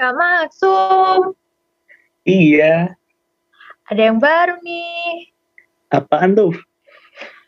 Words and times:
Kak 0.00 0.16
Maksum. 0.16 1.36
Iya. 2.24 2.96
Ada 3.92 4.08
yang 4.08 4.16
baru 4.16 4.56
nih. 4.64 5.28
Apaan 5.92 6.32
tuh? 6.32 6.56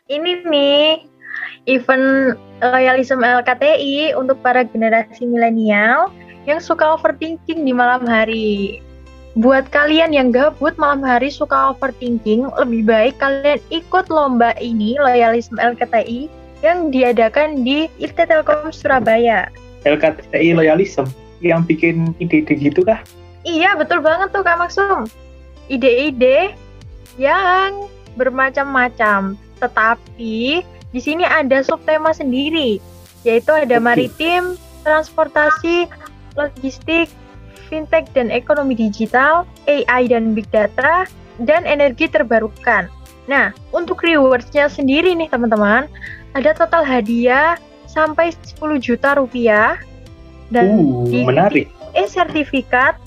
Ini 0.05 0.45
nih, 0.45 1.01
event 1.65 2.37
loyalism 2.61 3.25
LKTI 3.25 4.13
untuk 4.13 4.37
para 4.45 4.61
generasi 4.69 5.25
milenial 5.25 6.13
yang 6.45 6.61
suka 6.61 6.93
overthinking 6.93 7.65
di 7.65 7.73
malam 7.73 8.05
hari. 8.05 8.77
Buat 9.33 9.73
kalian 9.73 10.13
yang 10.13 10.29
gabut 10.29 10.77
malam 10.77 11.01
hari 11.01 11.33
suka 11.33 11.73
overthinking, 11.73 12.53
lebih 12.53 12.85
baik 12.85 13.17
kalian 13.17 13.57
ikut 13.73 14.13
lomba 14.13 14.53
ini, 14.61 14.93
loyalism 15.01 15.57
LKTI, 15.57 16.29
yang 16.61 16.93
diadakan 16.93 17.65
di 17.65 17.89
IT 17.97 18.13
Telkom 18.13 18.69
Surabaya. 18.69 19.49
LKTI 19.89 20.53
loyalism? 20.53 21.09
Yang 21.43 21.67
bikin 21.67 22.15
ide-ide 22.17 22.55
gitu 22.55 22.81
kah? 22.87 23.03
Iya, 23.43 23.75
betul 23.75 23.99
banget 23.99 24.31
tuh 24.31 24.41
Kak 24.41 24.55
Maksum. 24.55 25.05
Ide-ide 25.67 26.55
yang 27.19 27.91
bermacam-macam. 28.15 29.35
Tetapi 29.59 30.63
di 30.63 31.01
sini 31.01 31.27
ada 31.27 31.59
subtema 31.61 32.15
sendiri, 32.15 32.79
yaitu 33.27 33.51
ada 33.51 33.77
okay. 33.77 33.83
maritim, 33.83 34.55
transportasi, 34.87 35.91
logistik, 36.39 37.11
fintech 37.67 38.07
dan 38.15 38.29
ekonomi 38.29 38.77
digital, 38.77 39.43
AI 39.67 40.07
dan 40.07 40.37
big 40.37 40.47
data, 40.53 41.09
dan 41.41 41.65
energi 41.65 42.05
terbarukan. 42.07 42.87
Nah, 43.25 43.55
untuk 43.71 44.03
rewards-nya 44.03 44.67
sendiri 44.67 45.15
nih 45.15 45.31
teman-teman, 45.31 45.87
ada 46.35 46.51
total 46.53 46.83
hadiah 46.83 47.55
sampai 47.87 48.33
10 48.33 48.81
juta 48.81 49.15
rupiah 49.15 49.79
dan 50.49 50.79
uh, 50.79 51.05
di 51.07 51.23
menarik. 51.23 51.67
e-sertifikat 51.93 52.97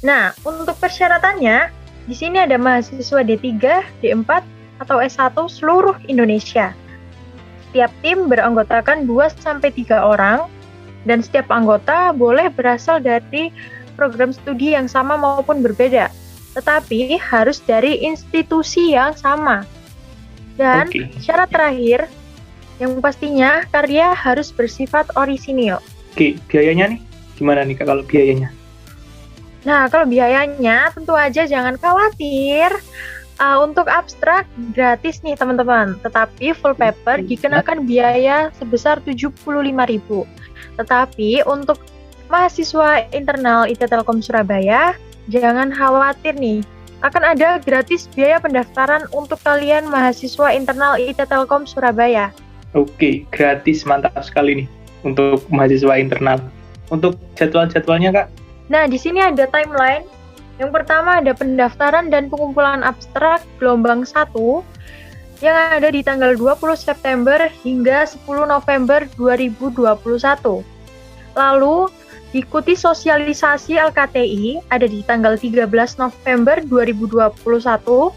Nah, 0.00 0.32
untuk 0.44 0.76
persyaratannya, 0.80 1.68
di 2.08 2.14
sini 2.16 2.40
ada 2.40 2.56
mahasiswa 2.56 3.20
D3, 3.20 3.60
D4, 4.00 4.54
atau 4.80 5.00
S1 5.00 5.36
seluruh 5.48 5.96
Indonesia. 6.08 6.74
Setiap 7.68 7.90
tim 8.02 8.28
beranggotakan 8.28 9.06
2-3 9.06 9.98
orang 9.98 10.46
dan 11.04 11.24
setiap 11.24 11.48
anggota 11.52 12.12
boleh 12.12 12.48
berasal 12.52 13.00
dari 13.00 13.52
program 13.94 14.34
studi 14.34 14.74
yang 14.74 14.90
sama 14.90 15.14
maupun 15.14 15.62
berbeda, 15.62 16.10
tetapi 16.58 17.16
harus 17.16 17.62
dari 17.62 18.02
institusi 18.02 18.92
yang 18.92 19.14
sama. 19.14 19.62
Dan 20.58 20.90
okay. 20.90 21.10
syarat 21.22 21.50
terakhir, 21.50 22.06
yang 22.82 22.98
pastinya 22.98 23.62
karya 23.70 24.14
harus 24.14 24.50
bersifat 24.50 25.06
orisinil. 25.14 25.78
Oke, 26.14 26.14
okay, 26.14 26.30
biayanya 26.50 26.94
nih 26.94 27.00
gimana 27.34 27.66
nih 27.66 27.76
kalau 27.78 28.02
biayanya? 28.06 28.50
Nah, 29.64 29.88
kalau 29.88 30.06
biayanya 30.06 30.92
tentu 30.92 31.16
aja 31.16 31.48
jangan 31.48 31.74
khawatir. 31.80 32.70
Uh, 33.34 33.66
untuk 33.66 33.90
abstrak 33.90 34.46
gratis 34.78 35.18
nih 35.26 35.34
teman-teman, 35.34 35.98
tetapi 36.06 36.54
full 36.54 36.70
paper 36.70 37.18
dikenakan 37.18 37.82
biaya 37.82 38.54
sebesar 38.62 39.02
75.000. 39.02 39.42
Tetapi 40.80 41.46
untuk 41.46 41.78
mahasiswa 42.28 43.06
internal 43.14 43.68
IT 43.70 43.84
Telkom 43.86 44.18
Surabaya, 44.24 44.96
jangan 45.30 45.70
khawatir 45.70 46.34
nih. 46.36 46.64
Akan 47.04 47.20
ada 47.20 47.60
gratis 47.60 48.08
biaya 48.16 48.40
pendaftaran 48.40 49.04
untuk 49.12 49.36
kalian 49.44 49.92
mahasiswa 49.92 50.50
internal 50.56 50.96
IT 50.96 51.20
Telkom 51.20 51.68
Surabaya. 51.68 52.32
Oke, 52.72 53.28
gratis 53.28 53.84
mantap 53.86 54.16
sekali 54.24 54.64
nih 54.64 54.68
untuk 55.04 55.44
mahasiswa 55.52 55.94
internal. 56.00 56.40
Untuk 56.88 57.20
jadwal-jadwalnya, 57.36 58.10
Kak? 58.12 58.26
Nah, 58.72 58.88
di 58.88 58.96
sini 58.96 59.20
ada 59.20 59.44
timeline. 59.48 60.04
Yang 60.56 60.70
pertama 60.70 61.18
ada 61.20 61.34
pendaftaran 61.34 62.08
dan 62.08 62.30
pengumpulan 62.30 62.86
abstrak 62.86 63.42
gelombang 63.58 64.06
1 64.06 64.32
yang 65.42 65.56
ada 65.80 65.90
di 65.90 66.04
tanggal 66.04 66.38
20 66.38 66.78
September 66.78 67.50
hingga 67.66 68.06
10 68.06 68.46
November 68.46 69.06
2021. 69.18 70.62
Lalu, 71.34 71.90
ikuti 72.34 72.74
sosialisasi 72.78 73.78
LKTI 73.78 74.70
ada 74.70 74.86
di 74.86 75.02
tanggal 75.02 75.34
13 75.34 75.66
November 75.98 76.62
2021. 76.62 78.14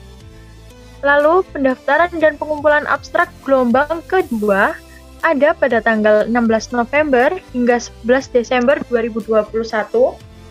Lalu, 1.06 1.35
pendaftaran 1.53 2.13
dan 2.17 2.38
pengumpulan 2.38 2.85
abstrak 2.89 3.29
gelombang 3.45 4.01
kedua 4.06 4.77
ada 5.25 5.53
pada 5.57 5.81
tanggal 5.81 6.29
16 6.29 6.77
November 6.77 7.33
hingga 7.53 7.81
11 8.06 8.29
Desember 8.33 8.77
2021. 8.89 9.57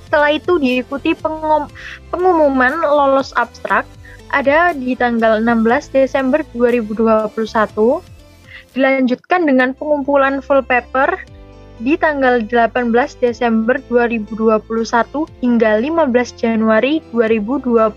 Setelah 0.07 0.31
itu 0.39 0.59
diikuti 0.63 1.19
pengum 1.19 1.67
pengumuman 2.15 2.79
lolos 2.79 3.35
abstrak 3.35 3.87
ada 4.31 4.75
di 4.75 4.99
tanggal 4.99 5.39
16 5.43 5.95
Desember 5.95 6.43
2021, 6.55 8.03
dilanjutkan 8.75 9.47
dengan 9.47 9.73
pengumpulan 9.77 10.43
full 10.43 10.61
paper 10.65 11.17
di 11.81 11.95
tanggal 12.01 12.41
18 12.41 12.89
Desember 13.21 13.77
2021 13.93 14.65
hingga 15.45 15.71
15 15.79 16.41
Januari 16.41 17.05
2022, 17.13 17.93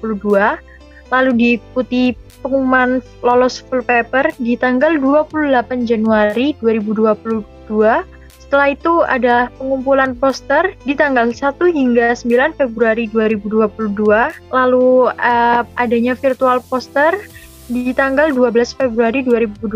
lalu 1.09 1.31
diikuti 1.35 2.13
pengumuman 2.43 2.99
lolos 3.23 3.63
full 3.63 3.83
paper 3.83 4.31
di 4.39 4.55
tanggal 4.59 4.95
28 4.99 5.87
Januari 5.87 6.55
2022 6.59 8.18
setelah 8.49 8.73
itu 8.73 9.05
ada 9.05 9.53
pengumpulan 9.61 10.17
poster 10.17 10.73
di 10.81 10.97
tanggal 10.97 11.29
1 11.29 11.53
hingga 11.69 12.17
9 12.17 12.57
Februari 12.57 13.05
2022. 13.05 13.69
Lalu 14.49 15.13
uh, 15.13 15.61
adanya 15.77 16.17
virtual 16.17 16.57
poster 16.65 17.13
di 17.69 17.93
tanggal 17.93 18.33
12 18.33 18.73
Februari 18.73 19.21
2022. 19.21 19.69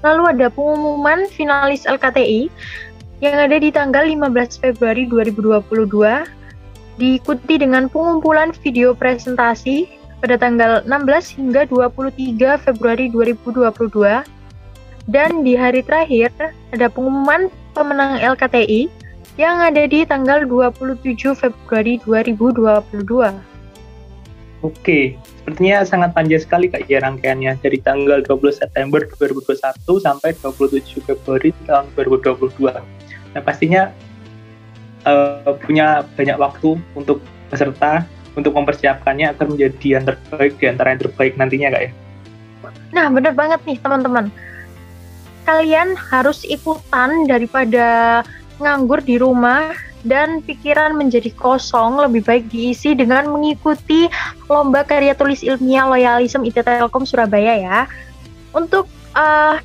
Lalu 0.00 0.22
ada 0.24 0.48
pengumuman 0.48 1.28
finalis 1.28 1.84
LKTI 1.84 2.48
yang 3.20 3.36
ada 3.36 3.60
di 3.60 3.68
tanggal 3.68 4.08
15 4.08 4.64
Februari 4.64 5.04
2022. 5.04 5.68
Diikuti 6.96 7.54
dengan 7.60 7.92
pengumpulan 7.92 8.56
video 8.56 8.96
presentasi 8.96 9.84
pada 10.24 10.40
tanggal 10.40 10.80
16 10.88 11.36
hingga 11.36 11.68
23 11.68 12.64
Februari 12.64 13.12
2022 13.12 14.32
dan 15.08 15.44
di 15.44 15.52
hari 15.52 15.84
terakhir 15.84 16.32
ada 16.72 16.88
pengumuman 16.88 17.52
pemenang 17.76 18.16
LKTI 18.20 18.88
yang 19.36 19.58
ada 19.60 19.84
di 19.84 20.06
tanggal 20.06 20.46
27 20.46 21.34
Februari 21.34 21.98
2022. 22.06 23.34
Oke, 24.64 25.20
sepertinya 25.44 25.84
sangat 25.84 26.16
panjang 26.16 26.40
sekali 26.40 26.72
Kak 26.72 26.88
ya 26.88 27.04
rangkaiannya 27.04 27.60
dari 27.60 27.76
tanggal 27.84 28.24
20 28.24 28.64
September 28.64 29.04
2021 29.04 29.60
sampai 30.00 30.32
27 30.40 31.04
Februari 31.04 31.52
tahun 31.68 31.92
2022. 31.92 32.72
Nah 33.36 33.42
pastinya 33.44 33.92
uh, 35.04 35.52
punya 35.60 36.08
banyak 36.16 36.38
waktu 36.40 36.80
untuk 36.96 37.20
peserta 37.52 38.08
untuk 38.32 38.56
mempersiapkannya 38.56 39.36
agar 39.36 39.46
menjadi 39.52 40.00
yang 40.00 40.04
terbaik 40.08 40.56
di 40.56 40.64
antara 40.64 40.96
yang 40.96 41.02
terbaik 41.04 41.36
nantinya 41.36 41.68
Kak 41.76 41.82
ya. 41.84 41.90
Nah 42.96 43.06
benar 43.12 43.36
banget 43.36 43.60
nih 43.68 43.76
teman-teman 43.84 44.32
kalian 45.44 45.94
harus 45.94 46.42
ikutan 46.48 47.28
daripada 47.28 48.20
nganggur 48.58 49.04
di 49.04 49.20
rumah 49.20 49.72
dan 50.04 50.44
pikiran 50.44 50.92
menjadi 50.92 51.32
kosong 51.32 51.96
lebih 51.96 52.24
baik 52.24 52.44
diisi 52.52 52.92
dengan 52.92 53.32
mengikuti 53.32 54.08
lomba 54.52 54.84
karya 54.84 55.16
tulis 55.16 55.40
ilmiah 55.40 55.88
loyalism 55.88 56.44
IT 56.44 56.60
Telkom 56.60 57.08
Surabaya 57.08 57.56
ya. 57.56 57.78
Untuk 58.52 58.84
uh, 59.16 59.56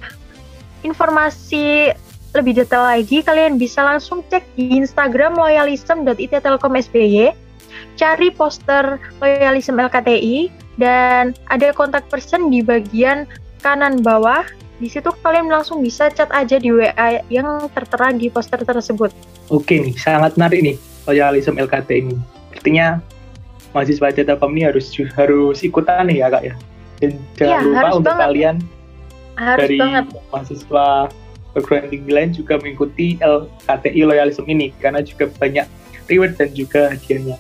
informasi 0.88 1.92
lebih 2.32 2.62
detail 2.62 2.86
lagi 2.88 3.20
kalian 3.26 3.60
bisa 3.60 3.84
langsung 3.84 4.24
cek 4.32 4.46
di 4.56 4.80
Instagram 4.80 5.36
loyalism.ittelkom.sby 5.36 7.34
cari 8.00 8.32
poster 8.32 8.96
loyalism 9.20 9.76
LKTI 9.76 10.48
dan 10.80 11.36
ada 11.52 11.76
kontak 11.76 12.08
person 12.08 12.48
di 12.48 12.64
bagian 12.64 13.28
kanan 13.60 14.00
bawah 14.00 14.48
di 14.80 14.88
situ 14.88 15.12
kalian 15.20 15.52
langsung 15.52 15.84
bisa 15.84 16.08
chat 16.08 16.32
aja 16.32 16.56
di 16.56 16.72
WA 16.72 17.20
yang 17.28 17.68
tertera 17.76 18.16
di 18.16 18.32
poster 18.32 18.64
tersebut. 18.64 19.12
Oke 19.52 19.76
nih, 19.76 19.92
sangat 20.00 20.40
menarik 20.40 20.64
nih 20.64 20.76
loyalism 21.04 21.60
LKT 21.60 21.90
ini. 22.00 22.16
Artinya 22.56 23.04
mahasiswa 23.76 24.10
Telkom 24.16 24.56
ini 24.56 24.64
harus 24.72 24.88
harus 25.20 25.60
ikutan 25.62 26.08
nih 26.08 26.24
ya 26.24 26.28
kak 26.32 26.44
ya. 26.48 26.56
Dan 27.04 27.12
jangan 27.36 27.52
ya, 27.52 27.60
lupa 27.68 27.88
untuk 27.96 28.14
banget. 28.16 28.24
kalian 28.24 28.56
harus 29.36 29.60
dari 29.68 29.78
banget. 29.80 30.06
mahasiswa 30.32 30.86
perguruan 31.52 31.86
tinggi 31.92 32.12
lain 32.12 32.32
juga 32.32 32.54
mengikuti 32.60 33.08
LKTI 33.20 34.02
loyalism 34.08 34.46
ini 34.48 34.72
karena 34.80 35.04
juga 35.04 35.28
banyak 35.36 35.68
reward 36.08 36.40
dan 36.40 36.50
juga 36.56 36.96
hadiahnya. 36.96 37.36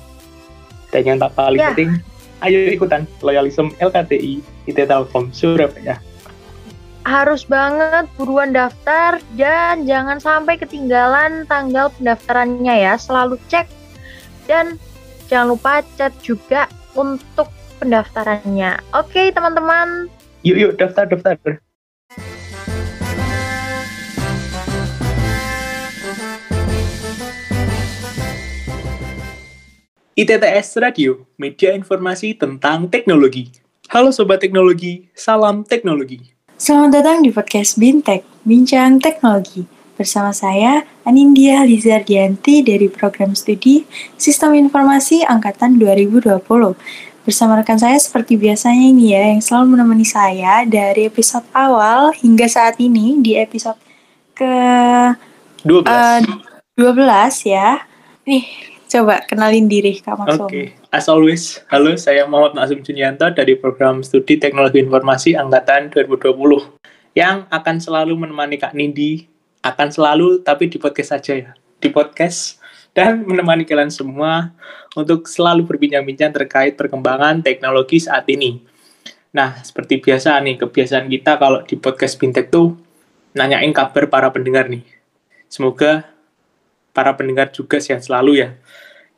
Dan 0.89 1.01
yang 1.05 1.17
tak 1.21 1.31
paling 1.37 1.61
Ya. 1.61 1.71
penting, 1.71 2.01
ayo 2.43 2.59
ikutan 2.67 3.07
loyalism 3.23 3.71
LKTI 3.79 4.43
IT 4.67 4.79
Telkom 4.89 5.31
Surabaya. 5.31 6.01
Harus 7.07 7.47
banget 7.47 8.11
buruan 8.19 8.51
daftar 8.51 9.23
dan 9.39 9.87
jangan 9.87 10.19
sampai 10.19 10.59
ketinggalan 10.59 11.47
tanggal 11.47 11.87
pendaftarannya 11.95 12.75
ya. 12.75 12.99
Selalu 12.99 13.39
cek 13.47 13.71
dan 14.51 14.75
jangan 15.31 15.55
lupa 15.55 15.79
chat 15.95 16.11
juga 16.19 16.67
untuk 16.97 17.47
pendaftarannya. 17.79 18.83
Oke, 18.91 19.31
teman-teman. 19.31 20.11
Yuk 20.43 20.57
yuk 20.59 20.73
daftar 20.75 21.07
daftar. 21.07 21.63
ITTS 30.19 30.75
Radio, 30.83 31.23
media 31.39 31.71
informasi 31.71 32.35
tentang 32.35 32.91
teknologi. 32.91 33.55
Halo 33.87 34.11
Sobat 34.11 34.43
Teknologi, 34.43 35.07
salam 35.15 35.63
teknologi. 35.63 36.38
Selamat 36.59 36.99
datang 36.99 37.23
di 37.23 37.31
podcast 37.31 37.79
Bintek, 37.79 38.27
Bincang 38.43 38.99
Teknologi. 38.99 39.63
Bersama 39.95 40.35
saya, 40.35 40.83
Anindya 41.07 41.63
Lizardianti 41.63 42.59
dari 42.67 42.91
program 42.91 43.31
studi 43.31 43.87
Sistem 44.19 44.59
Informasi 44.59 45.23
Angkatan 45.23 45.79
2020. 45.79 46.43
Bersama 47.23 47.63
rekan 47.63 47.79
saya 47.79 47.95
seperti 47.95 48.35
biasanya 48.35 48.91
ini 48.91 49.15
ya, 49.15 49.31
yang 49.31 49.39
selalu 49.39 49.79
menemani 49.79 50.03
saya 50.03 50.67
dari 50.67 51.07
episode 51.07 51.47
awal 51.55 52.11
hingga 52.11 52.51
saat 52.51 52.75
ini 52.83 53.23
di 53.23 53.39
episode 53.39 53.79
ke 54.35 54.51
12. 55.63 55.87
eh, 55.87 56.19
12 56.75 57.55
ya. 57.55 57.87
Nih, 58.27 58.43
coba 58.91 59.23
kenalin 59.23 59.71
diri 59.71 60.03
Kak 60.03 60.11
Oke, 60.11 60.27
Maksum. 60.27 60.78
As 60.89 61.05
always, 61.05 61.61
halo 61.69 61.93
saya 62.01 62.25
Muhammad 62.25 62.57
Masum 62.57 62.81
Junianto 62.81 63.29
dari 63.29 63.53
program 63.53 64.01
studi 64.01 64.41
Teknologi 64.41 64.81
Informasi 64.81 65.37
Angkatan 65.37 65.93
2020 65.93 66.33
yang 67.13 67.45
akan 67.53 67.77
selalu 67.77 68.17
menemani 68.17 68.57
Kak 68.57 68.73
Nindi, 68.73 69.29
akan 69.61 69.93
selalu 69.93 70.41
tapi 70.41 70.65
di 70.65 70.81
podcast 70.81 71.13
saja 71.13 71.33
ya, 71.37 71.51
di 71.77 71.93
podcast 71.93 72.57
dan 72.97 73.21
menemani 73.21 73.69
kalian 73.69 73.93
semua 73.93 74.49
untuk 74.97 75.29
selalu 75.29 75.61
berbincang-bincang 75.69 76.33
terkait 76.33 76.73
perkembangan 76.73 77.45
teknologi 77.45 78.01
saat 78.01 78.25
ini. 78.25 78.65
Nah, 79.29 79.61
seperti 79.61 80.01
biasa 80.01 80.41
nih, 80.41 80.57
kebiasaan 80.57 81.05
kita 81.05 81.37
kalau 81.37 81.61
di 81.69 81.77
podcast 81.77 82.17
Bintek 82.17 82.49
tuh 82.49 82.73
nanyain 83.37 83.69
kabar 83.77 84.09
para 84.09 84.33
pendengar 84.33 84.65
nih. 84.65 84.81
Semoga 85.53 86.09
para 86.97 87.13
pendengar 87.13 87.53
juga 87.53 87.77
sehat 87.77 88.01
selalu 88.01 88.41
ya. 88.41 88.57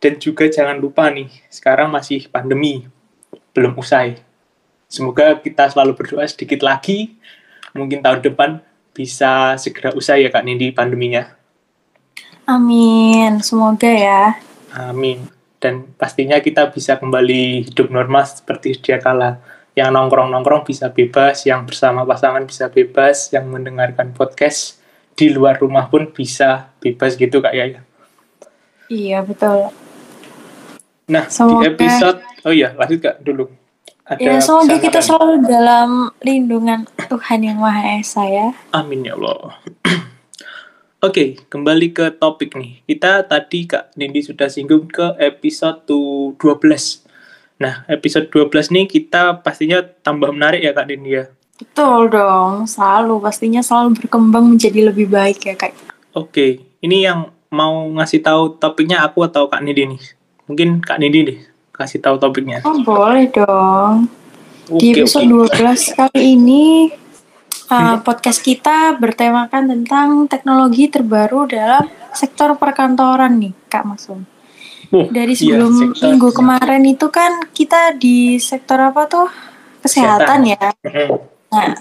Dan 0.02 0.18
juga 0.18 0.50
jangan 0.50 0.82
lupa 0.82 1.14
nih, 1.14 1.30
sekarang 1.54 1.94
masih 1.94 2.26
pandemi, 2.26 2.90
belum 3.54 3.78
usai. 3.78 4.18
Semoga 4.90 5.38
kita 5.38 5.70
selalu 5.70 5.94
berdoa 5.94 6.26
sedikit 6.26 6.66
lagi, 6.66 7.14
mungkin 7.78 8.02
tahun 8.02 8.26
depan 8.26 8.66
bisa 8.92 9.56
segera 9.62 9.94
usai 9.94 10.26
ya 10.26 10.34
Kak 10.34 10.42
Nindi 10.42 10.74
pandeminya. 10.74 11.30
Amin, 12.50 13.40
semoga 13.46 13.88
ya. 13.88 14.42
Amin. 14.74 15.30
Dan 15.62 15.94
pastinya 15.94 16.42
kita 16.42 16.74
bisa 16.74 16.98
kembali 16.98 17.70
hidup 17.70 17.94
normal 17.94 18.26
seperti 18.26 18.74
sedia 18.74 18.98
kala. 18.98 19.38
Yang 19.78 19.96
nongkrong-nongkrong 19.96 20.68
bisa 20.68 20.92
bebas, 20.92 21.48
yang 21.48 21.64
bersama 21.64 22.04
pasangan 22.04 22.44
bisa 22.44 22.68
bebas, 22.68 23.32
yang 23.32 23.48
mendengarkan 23.48 24.12
podcast 24.12 24.82
di 25.16 25.32
luar 25.32 25.62
rumah 25.62 25.88
pun 25.88 26.10
bisa 26.12 26.74
bebas 26.82 27.16
gitu 27.16 27.40
Kak 27.40 27.54
ya. 27.56 27.80
Iya, 28.92 29.24
betul. 29.24 29.72
Nah, 31.12 31.28
Semoga- 31.28 31.68
di 31.68 31.76
episode, 31.76 32.18
oh 32.48 32.54
iya 32.56 32.72
lanjut 32.72 33.00
Kak 33.04 33.20
dulu. 33.20 33.52
Ada 34.08 34.20
Ya, 34.20 34.36
semoga 34.40 34.76
kita 34.80 35.00
selalu 35.00 35.44
dalam 35.44 36.12
lindungan 36.20 36.84
Tuhan 37.08 37.44
Yang 37.44 37.60
Maha 37.60 37.82
Esa 38.00 38.24
ya. 38.28 38.48
Amin 38.72 39.04
ya 39.04 39.16
Allah. 39.16 39.60
Oke, 41.08 41.40
kembali 41.48 41.92
ke 41.92 42.16
topik 42.16 42.56
nih. 42.56 42.84
Kita 42.88 43.24
tadi 43.24 43.68
Kak 43.68 43.96
Nindi 43.96 44.24
sudah 44.24 44.48
singgung 44.48 44.88
ke 44.88 45.16
episode 45.20 45.84
tu- 45.84 46.36
12. 46.40 47.04
Nah, 47.60 47.84
episode 47.88 48.32
12 48.32 48.72
nih 48.72 48.86
kita 48.88 49.44
pastinya 49.44 49.84
tambah 49.84 50.32
menarik 50.32 50.64
ya 50.64 50.72
Kak 50.72 50.88
Nindi 50.88 51.12
ya. 51.16 51.26
Betul 51.62 52.10
dong, 52.10 52.66
selalu 52.66 53.22
pastinya 53.22 53.62
selalu 53.62 54.02
berkembang 54.02 54.50
menjadi 54.50 54.90
lebih 54.90 55.06
baik 55.06 55.46
ya 55.46 55.54
kak. 55.54 55.78
Oke, 56.18 56.58
ini 56.82 57.06
yang 57.06 57.30
mau 57.54 57.86
ngasih 57.86 58.26
tahu 58.26 58.58
topiknya 58.58 59.06
aku 59.06 59.22
atau 59.22 59.46
Kak 59.46 59.62
Nindi 59.62 59.94
nih? 59.94 60.02
Mungkin 60.52 60.84
Kak 60.84 61.00
Nindi 61.00 61.20
nih 61.32 61.38
kasih 61.72 62.04
tahu 62.04 62.20
topiknya. 62.20 62.60
Oh 62.68 62.76
boleh 62.84 63.32
dong. 63.32 64.12
Oke, 64.68 64.84
Di 64.84 65.00
episode 65.00 65.48
oke. 65.48 65.56
12 65.56 65.96
kali 65.96 66.22
ini 66.36 66.92
uh, 67.72 68.04
podcast 68.04 68.44
kita 68.44 69.00
bertemakan 69.00 69.72
tentang 69.72 70.28
teknologi 70.28 70.92
terbaru 70.92 71.48
dalam 71.48 71.88
sektor 72.12 72.60
perkantoran 72.60 73.40
nih 73.40 73.56
Kak 73.72 73.88
Maksum. 73.88 74.28
Oh, 74.92 75.08
Dari 75.08 75.32
iya, 75.40 75.56
sebelum 75.56 75.72
sektor- 75.72 76.04
minggu 76.04 76.30
kemarin 76.36 76.84
itu 76.84 77.08
kan 77.08 77.48
kita 77.56 77.96
di 77.96 78.36
sektor 78.44 78.76
apa 78.76 79.08
tuh 79.08 79.32
kesehatan 79.80 80.52
ya. 80.52 80.76
Nah, 81.48 81.80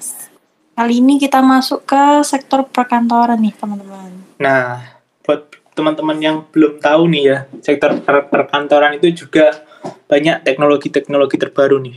kali 0.78 1.02
ini 1.02 1.18
kita 1.18 1.42
masuk 1.42 1.82
ke 1.82 2.22
sektor 2.22 2.62
perkantoran 2.70 3.42
nih 3.42 3.50
teman-teman. 3.58 4.14
Nah, 4.38 4.78
buat 5.26 5.59
teman-teman 5.80 6.18
yang 6.20 6.36
belum 6.52 6.76
tahu 6.76 7.08
nih 7.08 7.22
ya, 7.24 7.38
sektor 7.64 7.96
per- 8.04 8.28
perkantoran 8.28 9.00
itu 9.00 9.24
juga 9.24 9.64
banyak 10.04 10.44
teknologi-teknologi 10.44 11.40
terbaru 11.40 11.80
nih. 11.80 11.96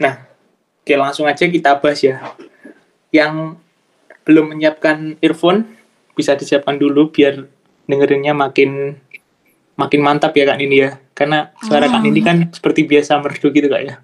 Nah, 0.00 0.24
oke 0.80 0.94
langsung 0.96 1.28
aja 1.28 1.44
kita 1.44 1.76
bahas 1.76 2.00
ya. 2.00 2.24
Yang 3.12 3.60
belum 4.24 4.56
menyiapkan 4.56 5.20
earphone 5.20 5.76
bisa 6.16 6.32
disiapkan 6.32 6.80
dulu 6.80 7.12
biar 7.12 7.44
dengerinnya 7.84 8.32
makin 8.32 8.96
makin 9.76 10.00
mantap 10.00 10.32
ya 10.32 10.48
Kak 10.48 10.56
Nindi 10.56 10.80
ya. 10.80 10.96
Karena 11.12 11.52
suara 11.60 11.86
Kak 11.86 12.00
Hmm. 12.00 12.08
Nindi 12.08 12.20
kan 12.24 12.36
seperti 12.48 12.88
biasa 12.88 13.20
merdu 13.20 13.52
gitu 13.52 13.68
Kak 13.68 13.82
ya. 13.84 14.00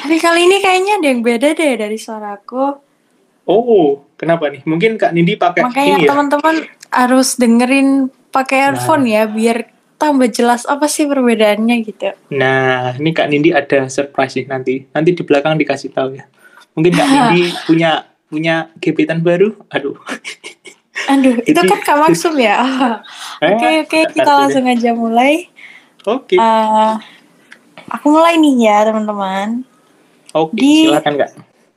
Tapi 0.00 0.16
kali 0.16 0.48
ini 0.48 0.56
kayaknya 0.58 1.04
ada 1.04 1.06
yang 1.06 1.20
beda 1.20 1.52
deh 1.52 1.76
dari 1.76 2.00
suaraku. 2.00 2.80
Oh, 3.44 4.06
kenapa 4.16 4.48
nih? 4.48 4.64
Mungkin 4.64 4.96
Kak 4.96 5.12
Nindi 5.12 5.36
pakai 5.36 5.68
Makanya 5.68 5.94
ini 5.98 6.04
ya. 6.06 6.08
teman-teman 6.08 6.54
harus 6.90 7.34
dengerin 7.34 7.88
pakai 8.28 8.68
earphone 8.68 9.06
ya 9.06 9.24
biar 9.24 9.66
tambah 9.96 10.26
jelas 10.26 10.64
apa 10.64 10.86
sih 10.86 11.04
perbedaannya 11.04 11.76
gitu. 11.82 12.10
Nah, 12.30 12.94
ini 12.94 13.10
Kak 13.10 13.28
Nindi 13.28 13.50
ada 13.50 13.84
surprise 13.86 14.34
nih 14.34 14.46
nanti. 14.46 14.74
Nanti 14.88 15.10
di 15.12 15.20
belakang 15.20 15.54
dikasih 15.54 15.90
tahu 15.90 16.14
ya. 16.14 16.24
Mungkin 16.72 16.92
Kak 16.92 17.06
Nindi 17.06 17.42
punya 17.68 17.90
punya 18.24 18.54
gebetan 18.76 19.20
baru. 19.20 19.52
Aduh. 19.68 19.98
Aduh, 21.06 21.36
itu 21.48 21.52
Jadi- 21.52 21.68
kan 21.68 21.80
Kak 21.80 21.96
Maksum 22.00 22.34
ya. 22.36 22.56
Oke, 23.38 23.66
Eh, 23.66 23.76
oke, 23.82 23.98
nggak 23.98 24.10
kita 24.10 24.24
tahu 24.24 24.30
deh. 24.30 24.40
langsung 24.40 24.64
aja 24.66 24.90
mulai. 24.92 25.32
Oke. 26.02 26.36
Eh, 26.36 26.92
aku 27.88 28.06
mulai 28.08 28.34
nih 28.34 28.54
ya, 28.62 28.88
teman-teman. 28.88 29.68
Oke, 30.32 30.54
di- 30.56 30.86
silakan 30.86 31.14
Kak. 31.18 31.30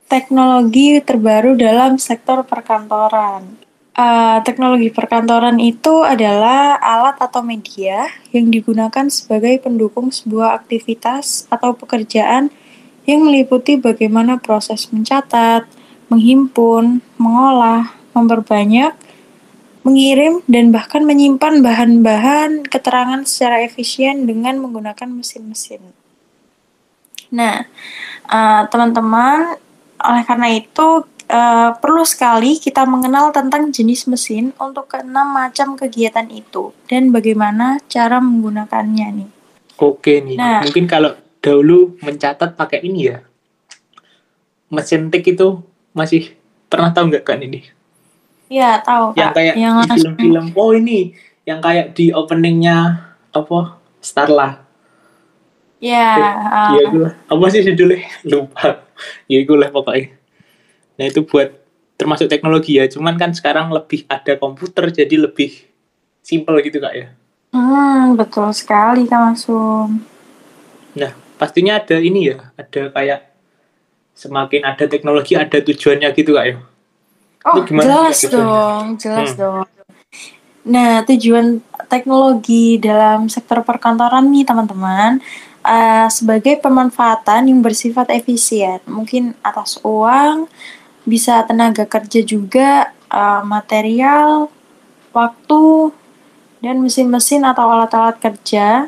Teknologi 0.05 1.01
terbaru 1.01 1.57
dalam 1.57 1.97
sektor 1.97 2.45
perkantoran. 2.45 3.62
Eh, 3.93 4.38
teknologi 4.41 4.89
perkantoran 4.89 5.62
itu 5.62 6.01
adalah 6.01 6.81
alat 6.81 7.13
atau 7.21 7.45
media 7.45 8.09
yang 8.33 8.50
digunakan 8.50 9.05
sebagai 9.05 9.62
pendukung 9.62 10.09
sebuah 10.09 10.57
aktivitas 10.57 11.45
atau 11.53 11.77
pekerjaan 11.77 12.50
yang 13.05 13.21
meliputi 13.21 13.77
bagaimana 13.77 14.41
proses 14.41 14.89
mencatat, 14.89 15.69
menghimpun, 16.09 17.05
mengolah, 17.21 17.93
memperbanyak, 18.17 18.97
mengirim, 19.85 20.41
dan 20.50 20.73
bahkan 20.73 21.05
menyimpan 21.05 21.62
bahan-bahan 21.62 22.65
keterangan 22.65 23.21
secara 23.29 23.62
efisien 23.62 24.25
dengan 24.25 24.57
menggunakan 24.57 25.05
mesin-mesin. 25.05 25.85
Nah, 27.29 27.69
eh, 28.25 28.62
teman-teman, 28.73 29.62
oleh 30.01 30.23
karena 30.25 30.50
itu 30.50 31.05
eh, 31.33 31.69
perlu 31.81 32.05
sekali 32.05 32.61
kita 32.61 32.85
mengenal 32.85 33.33
tentang 33.33 33.73
jenis 33.73 34.05
mesin 34.05 34.53
untuk 34.61 34.85
keenam 34.93 35.33
macam 35.33 35.73
kegiatan 35.73 36.29
itu 36.29 36.69
dan 36.85 37.09
bagaimana 37.09 37.81
cara 37.89 38.21
menggunakannya 38.21 39.07
nih. 39.25 39.29
Oke 39.81 40.21
nih. 40.21 40.37
Nah. 40.37 40.61
Mungkin 40.61 40.85
kalau 40.85 41.17
dahulu 41.41 41.97
mencatat 41.99 42.53
pakai 42.53 42.85
ini 42.85 43.09
ya. 43.09 43.25
Mesin 44.69 45.09
tik 45.09 45.25
itu 45.33 45.61
masih 45.93 46.33
pernah 46.69 46.89
tahu 46.93 47.09
nggak 47.13 47.25
Kak 47.25 47.37
Nindi? 47.37 47.61
Ya, 48.49 48.81
tahu 48.81 49.17
Yang 49.17 49.33
Kak. 49.33 49.35
kayak 49.37 49.53
yang 49.57 49.75
di 49.81 49.89
film-film. 49.97 50.45
Oh, 50.53 50.71
ini 50.73 51.13
yang 51.43 51.59
kayak 51.59 51.97
di 51.97 52.13
openingnya 52.13 53.09
apa? 53.33 53.81
Starla. 54.03 54.63
Ya, 55.83 56.15
Iya 56.71 56.83
gue 56.95 57.01
lah. 57.03 57.13
Apa 57.27 57.43
sih 57.51 57.59
judulnya? 57.59 58.07
Lupa. 58.31 58.87
Ya 59.27 59.43
gue 59.43 59.57
lah 59.59 59.67
pokoknya. 59.67 60.15
Nah 61.03 61.12
itu 61.12 61.27
buat 61.27 61.51
termasuk 62.00 62.31
teknologi 62.31 62.79
ya. 62.79 62.88
Cuman 62.88 63.19
kan 63.19 63.36
sekarang 63.36 63.67
lebih 63.75 64.07
ada 64.07 64.39
komputer 64.39 64.88
jadi 64.88 65.27
lebih 65.27 65.67
simple 66.24 66.55
gitu 66.63 66.79
kak 66.79 66.95
ya. 66.95 67.07
Hmm, 67.51 68.15
betul 68.15 68.55
sekali 68.55 69.03
Kak 69.03 69.19
Maksum. 69.19 70.00
Nah, 70.95 71.12
pastinya 71.36 71.75
ada 71.75 72.00
ini 72.00 72.31
ya, 72.31 72.55
ada 72.55 72.88
kayak 72.88 73.19
semakin 74.15 74.63
ada 74.63 74.88
teknologi 74.88 75.36
ada 75.36 75.60
tujuannya 75.60 76.07
gitu 76.15 76.39
kak 76.39 76.45
ya. 76.48 76.55
Oh, 77.43 77.60
Itu 77.60 77.67
gimana 77.67 77.83
jelas 77.83 78.17
tujuannya? 78.24 78.48
dong, 78.48 78.86
jelas 78.95 79.29
Hmm. 79.36 79.39
dong. 79.43 79.67
Nah, 80.63 81.03
tujuan 81.03 81.60
teknologi 81.91 82.79
dalam 82.79 83.27
sektor 83.27 83.60
perkantoran 83.67 84.31
nih 84.31 84.48
teman-teman 84.48 85.19
eh, 85.67 86.07
sebagai 86.07 86.63
pemanfaatan 86.63 87.51
yang 87.51 87.60
bersifat 87.60 88.07
efisien, 88.15 88.79
mungkin 88.88 89.36
atas 89.43 89.75
uang, 89.83 90.48
bisa 91.03 91.43
tenaga 91.43 91.83
kerja 91.83 92.24
juga, 92.24 92.91
eh, 93.12 93.41
material, 93.43 94.48
waktu, 95.12 95.91
dan 96.63 96.79
mesin-mesin 96.79 97.43
atau 97.43 97.67
alat-alat 97.67 98.17
kerja. 98.24 98.88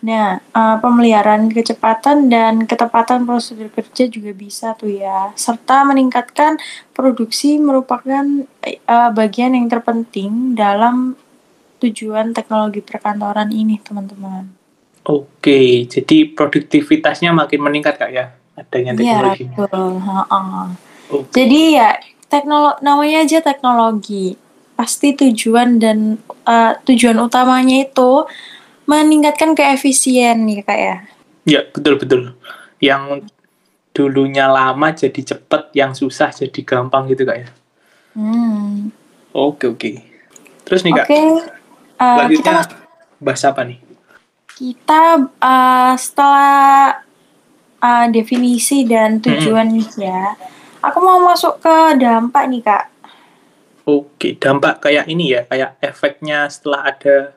Nah, 0.00 0.40
eh, 0.40 0.76
pemeliharaan 0.80 1.52
kecepatan 1.52 2.32
dan 2.32 2.64
ketepatan 2.64 3.28
prosedur 3.28 3.68
kerja 3.68 4.08
juga 4.08 4.32
bisa 4.32 4.72
tuh 4.72 4.88
ya, 4.88 5.28
serta 5.36 5.84
meningkatkan 5.84 6.56
produksi 6.96 7.60
merupakan 7.60 8.24
eh, 8.64 9.10
bagian 9.12 9.52
yang 9.52 9.68
terpenting 9.68 10.56
dalam 10.56 11.20
tujuan 11.84 12.32
teknologi 12.32 12.80
perkantoran 12.80 13.52
ini, 13.52 13.76
teman-teman. 13.80 14.48
Oke, 15.04 15.88
jadi 15.88 16.28
produktivitasnya 16.32 17.32
makin 17.32 17.60
meningkat 17.60 17.96
kak 17.96 18.12
ya, 18.12 18.36
adanya 18.56 18.92
Iya, 18.96 19.00
teknologi. 19.00 19.44
betul. 19.56 19.96
Ha-ha. 20.00 20.89
Oke. 21.10 21.34
Jadi 21.34 21.76
ya, 21.76 21.98
teknolo 22.30 22.78
namanya 22.80 23.26
aja 23.26 23.42
teknologi. 23.42 24.38
Pasti 24.78 25.12
tujuan 25.12 25.76
dan 25.76 26.16
eh, 26.46 26.72
tujuan 26.86 27.20
utamanya 27.20 27.84
itu 27.84 28.24
meningkatkan 28.88 29.54
keefisien 29.54 30.48
ya 30.48 30.62
kak 30.64 30.78
ya. 30.78 30.96
Ya 31.44 31.60
betul 31.68 31.94
betul. 32.00 32.22
Yang 32.80 33.28
dulunya 33.92 34.46
lama 34.48 34.94
jadi 34.94 35.20
cepet, 35.34 35.74
yang 35.76 35.92
susah 35.92 36.30
jadi 36.32 36.60
gampang 36.64 37.10
gitu 37.10 37.26
kak 37.26 37.38
ya. 37.44 37.48
Hmm. 38.14 38.90
Oke 39.30 39.70
oke. 39.70 39.90
Terus 40.66 40.82
nih 40.82 40.94
Oke, 40.94 41.02
kak, 41.02 41.08
eh, 41.10 42.26
kita 42.34 42.52
selanjutnya 42.54 42.54
bahas 43.20 43.42
apa 43.44 43.62
nih? 43.66 43.78
kita 44.60 45.02
eh, 45.40 45.94
setelah 45.96 47.00
eh, 47.80 48.06
definisi 48.12 48.84
dan 48.84 49.16
tujuan 49.24 49.72
nih 49.72 49.88
ya, 49.96 50.36
aku 50.80 50.98
mau 51.00 51.20
masuk 51.20 51.60
ke 51.60 51.76
dampak 52.00 52.44
nih 52.48 52.60
kak. 52.64 52.84
Oke, 53.88 54.36
dampak 54.36 54.84
kayak 54.84 55.08
ini 55.08 55.36
ya, 55.36 55.44
kayak 55.48 55.80
efeknya 55.80 56.48
setelah 56.48 56.92
ada 56.92 57.36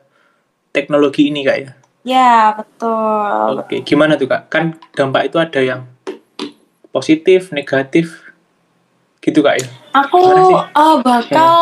teknologi 0.76 1.32
ini 1.32 1.44
kak 1.44 1.58
ya. 1.60 1.72
Ya 2.04 2.36
betul. 2.56 3.64
Oke, 3.64 3.80
gimana 3.88 4.20
tuh 4.20 4.28
kak? 4.28 4.52
Kan 4.52 4.76
dampak 4.96 5.32
itu 5.32 5.38
ada 5.40 5.62
yang 5.64 5.88
positif, 6.92 7.56
negatif, 7.56 8.34
gitu 9.24 9.40
kak 9.40 9.64
ya. 9.64 9.68
Aku 10.04 10.20
eh, 10.60 10.96
bakal 11.00 11.56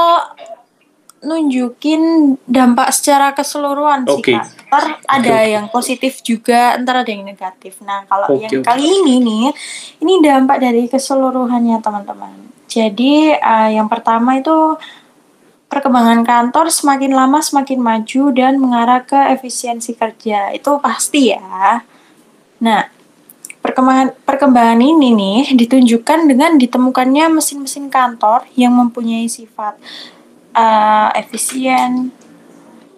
nunjukin 1.21 2.33
dampak 2.49 2.89
secara 2.89 3.31
keseluruhan 3.37 4.09
Oke. 4.09 4.33
sih 4.33 4.33
kak. 4.33 4.45
Ntar 4.67 4.85
ada 5.05 5.35
oke. 5.37 5.53
yang 5.53 5.65
positif 5.69 6.25
juga, 6.25 6.75
ntar 6.81 7.05
ada 7.05 7.11
yang 7.13 7.23
negatif. 7.23 7.77
Nah 7.85 8.03
kalau 8.09 8.33
Oke, 8.33 8.49
yang 8.49 8.65
kali 8.65 8.83
ini 8.83 9.21
nih, 9.21 9.45
ini 10.01 10.13
dampak 10.25 10.57
dari 10.57 10.89
keseluruhannya 10.89 11.77
teman-teman. 11.79 12.33
Jadi 12.65 13.37
eh, 13.37 13.69
yang 13.77 13.85
pertama 13.85 14.41
itu 14.41 14.75
perkembangan 15.69 16.25
kantor 16.25 16.67
semakin 16.73 17.15
lama 17.15 17.39
semakin 17.39 17.79
maju 17.79 18.23
dan 18.33 18.57
mengarah 18.57 19.05
ke 19.05 19.19
efisiensi 19.37 19.93
kerja. 19.93 20.49
Itu 20.51 20.81
pasti 20.81 21.31
ya. 21.31 21.85
Nah, 22.65 22.81
perkembangan 23.61 24.17
perkembangan 24.25 24.81
ini 24.81 25.13
nih 25.13 25.39
ditunjukkan 25.53 26.25
dengan 26.25 26.57
ditemukannya 26.57 27.37
mesin-mesin 27.37 27.93
kantor 27.93 28.49
yang 28.57 28.73
mempunyai 28.73 29.29
sifat 29.29 29.77
eh, 30.55 31.09
efisien, 31.19 32.11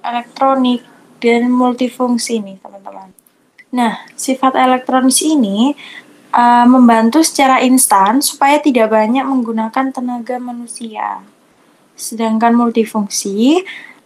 elektronik, 0.03 0.83
dan 1.23 1.47
multifungsi 1.47 2.43
nih 2.43 2.59
teman-teman. 2.59 3.15
Nah, 3.73 4.03
sifat 4.13 4.59
elektronis 4.59 5.23
ini 5.23 5.73
eh, 6.35 6.65
membantu 6.67 7.23
secara 7.23 7.63
instan 7.63 8.19
supaya 8.19 8.59
tidak 8.59 8.91
banyak 8.91 9.23
menggunakan 9.23 9.95
tenaga 9.95 10.35
manusia. 10.37 11.23
Sedangkan 11.95 12.53
multifungsi 12.53 13.63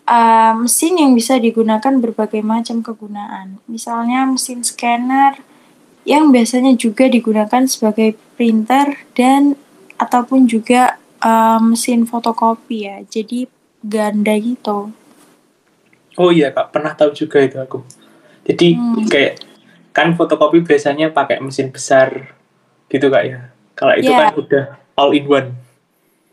eh, 0.08 0.54
mesin 0.56 0.94
yang 1.02 1.12
bisa 1.18 1.42
digunakan 1.42 1.94
berbagai 1.98 2.46
macam 2.46 2.86
kegunaan. 2.86 3.58
Misalnya 3.66 4.30
mesin 4.30 4.62
scanner 4.62 5.42
yang 6.08 6.32
biasanya 6.32 6.72
juga 6.80 7.12
digunakan 7.12 7.68
sebagai 7.68 8.16
printer 8.40 8.96
dan 9.12 9.60
ataupun 10.00 10.48
juga 10.48 10.96
eh, 11.20 11.60
mesin 11.60 12.04
fotokopi 12.04 12.86
ya. 12.86 12.98
Jadi 13.04 13.48
ganda 13.80 14.34
gitu. 14.36 14.92
Oh 16.18 16.30
iya 16.30 16.50
kak, 16.50 16.74
pernah 16.74 16.92
tahu 16.92 17.14
juga 17.14 17.38
itu 17.40 17.58
aku. 17.58 17.86
Jadi 18.44 18.74
Hmm. 18.74 19.06
kayak 19.06 19.44
kan 19.94 20.14
fotokopi 20.14 20.62
biasanya 20.62 21.10
pakai 21.10 21.38
mesin 21.38 21.70
besar 21.70 22.34
gitu 22.88 23.08
kak 23.08 23.24
ya. 23.26 23.40
Kalau 23.74 23.94
itu 23.94 24.10
Iya. 24.10 24.18
kan 24.18 24.34
udah 24.34 24.64
all 24.96 25.14
in 25.14 25.26
one. 25.26 25.50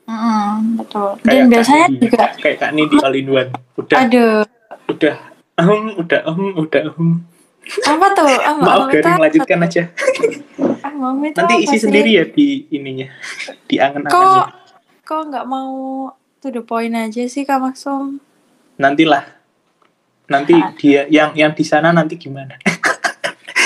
Mm, 0.05 0.77
betul. 0.77 1.17
Kayak 1.21 1.33
Dan 1.33 1.45
biasanya 1.49 1.87
Nidi. 1.89 2.01
juga 2.05 2.25
kayak 2.37 2.57
kak 2.61 2.71
Nidi 2.73 2.97
all 3.01 3.15
in 3.15 3.29
one. 3.29 3.51
Udah 3.77 3.97
aduh 3.99 4.41
udah 4.85 5.15
um, 5.57 5.85
udah 5.97 6.21
um, 6.29 6.43
udah 6.59 6.83
um. 6.95 7.09
apa 7.65 8.07
tuh? 8.13 8.29
Ah, 8.29 8.53
Maaf 8.61 8.93
garing 8.93 9.21
lanjutkan 9.21 9.59
aja. 9.65 9.83
Itu 10.85 11.37
Nanti 11.37 11.55
isi 11.61 11.77
sendiri 11.81 12.11
ya 12.15 12.25
di 12.25 12.69
ininya, 12.71 13.09
di 13.65 13.77
angan-angannya. 13.81 14.45
kok 14.45 14.47
nggak 15.05 15.45
mau 15.45 16.09
to 16.39 16.49
the 16.49 16.61
point 16.61 16.93
aja 16.93 17.25
sih 17.25 17.43
Kak 17.43 17.59
Maksum? 17.59 18.19
Nantilah. 18.77 19.25
Nanti 20.25 20.57
Ah. 20.57 20.73
dia 20.75 21.05
yang 21.07 21.33
yang 21.33 21.53
di 21.53 21.63
sana 21.63 21.93
nanti 21.93 22.17
gimana? 22.17 22.57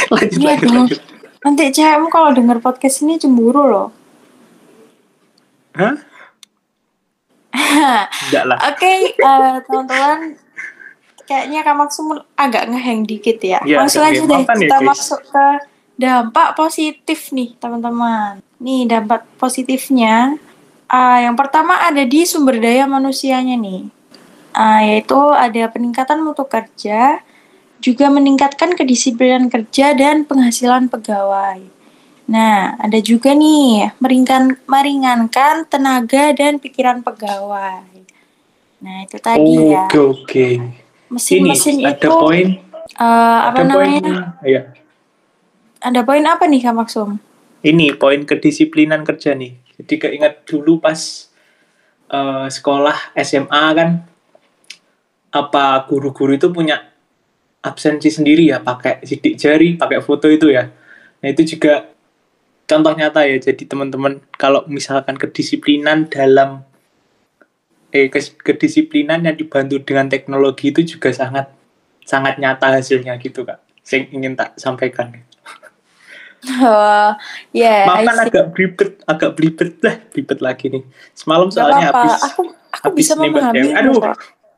lanjut 0.09 0.39
Iya 0.43 0.59
lanjut 0.59 0.71
lanjut. 0.71 1.01
Nanti 1.39 1.65
cewekmu 1.71 2.09
kalau 2.09 2.31
denger 2.33 2.59
podcast 2.59 3.01
ini 3.01 3.15
cemburu 3.15 3.63
loh. 3.65 3.89
Hah? 5.73 5.95
Enggak 8.29 8.45
lah. 8.45 8.59
Oke, 8.69 9.15
eh, 9.15 9.57
teman-teman, 9.63 10.19
kayaknya 11.25 11.61
Kak 11.63 11.77
Maksum 11.77 12.07
agak 12.35 12.67
ngeheng 12.67 13.07
dikit 13.07 13.39
ya. 13.39 13.63
Iya, 13.63 13.79
Langsung 13.79 14.03
aja 14.03 14.19
deh 14.19 14.35
ya, 14.35 14.55
kita 14.59 14.77
guys. 14.77 14.89
masuk 14.89 15.21
ke 15.25 15.47
dampak 15.95 16.49
positif 16.55 17.31
nih, 17.31 17.55
teman-teman. 17.57 18.43
Nih 18.59 18.85
dampak 18.85 19.23
positifnya, 19.39 20.35
eh, 20.89 21.19
yang 21.29 21.37
pertama 21.37 21.79
ada 21.85 22.03
di 22.05 22.25
sumber 22.25 22.59
daya 22.59 22.89
manusianya 22.89 23.55
nih, 23.55 23.99
Eh, 24.59 24.81
yaitu 24.91 25.15
ada 25.15 25.71
peningkatan 25.71 26.19
mutu 26.25 26.43
kerja, 26.43 27.23
juga 27.79 28.07
meningkatkan 28.11 28.75
kedisiplinan 28.75 29.47
kerja 29.47 29.95
dan 29.95 30.27
penghasilan 30.27 30.91
pegawai. 30.91 31.63
Nah, 32.27 32.75
ada 32.77 32.99
juga 32.99 33.33
nih 33.33 33.95
meringan, 34.03 34.59
meringankan 34.67 35.63
tenaga 35.71 36.35
dan 36.35 36.59
pikiran 36.59 37.07
pegawai. 37.07 37.87
Nah, 38.83 38.97
itu 39.07 39.17
tadi 39.23 39.73
ya. 39.73 39.87
Oke 39.87 39.99
oke. 40.03 40.49
Ini 40.59 40.69
Mesin-mesin 41.09 41.81
ada 41.87 41.97
itu 41.97 42.09
poin, 42.11 42.49
eh, 42.99 43.39
apa 43.49 43.59
ada 43.63 43.73
poin. 43.79 43.89
namanya? 44.03 44.37
Ya. 44.45 44.63
Ada 45.79 46.03
poin 46.03 46.25
apa 46.27 46.45
nih 46.51 46.61
Kak 46.67 46.75
Maksum? 46.75 47.11
Ini 47.63 47.95
poin 47.95 48.27
kedisiplinan 48.27 49.07
kerja 49.07 49.39
nih. 49.39 49.55
Jadi 49.79 49.95
keinget 49.97 50.43
dulu 50.45 50.83
pas 50.83 50.99
eh, 52.11 52.47
sekolah 52.51 53.15
SMA 53.19 53.65
kan 53.79 53.91
apa 55.29 55.85
guru-guru 55.87 56.35
itu 56.35 56.49
punya 56.51 56.89
absensi 57.63 58.09
sendiri 58.09 58.49
ya 58.49 58.59
pakai 58.63 59.05
sidik 59.05 59.37
jari, 59.37 59.77
pakai 59.77 60.01
foto 60.01 60.27
itu 60.31 60.49
ya. 60.51 60.71
Nah, 61.19 61.29
itu 61.29 61.57
juga 61.57 61.91
contoh 62.65 62.93
nyata 62.95 63.27
ya. 63.27 63.37
Jadi 63.39 63.67
teman-teman 63.69 64.23
kalau 64.35 64.65
misalkan 64.71 65.19
kedisiplinan 65.19 66.09
dalam 66.09 66.65
eh 67.89 68.13
kedisiplinan 68.13 69.25
yang 69.25 69.37
dibantu 69.37 69.81
dengan 69.81 70.13
teknologi 70.13 70.69
itu 70.71 70.85
juga 70.85 71.09
sangat 71.09 71.49
sangat 72.05 72.37
nyata 72.37 72.73
hasilnya 72.73 73.17
gitu 73.21 73.45
Kak. 73.45 73.65
Saya 73.81 74.05
ingin 74.13 74.37
tak 74.37 74.57
sampaikan. 74.61 75.28
Oh, 76.47 77.11
ya, 77.51 77.91
kan 77.91 78.07
I 78.07 78.07
see. 78.07 78.31
agak 78.31 78.47
belibet, 78.55 78.91
agak 79.11 79.31
belibet 79.35 79.71
lah, 79.83 79.99
belibet 80.15 80.39
lagi 80.39 80.67
nih. 80.71 80.83
Semalam 81.11 81.51
soalnya 81.51 81.91
apa-apa. 81.91 82.15
habis 82.15 82.23
Aku 82.31 82.43
aku 82.71 82.87
habis 82.95 83.01
bisa 83.03 83.13
memahami. 83.19 83.75
Aduh, 83.75 83.99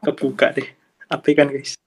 kebuka 0.04 0.46
deh. 0.52 0.68
Apa 1.08 1.32
kan 1.32 1.48
guys? 1.48 1.80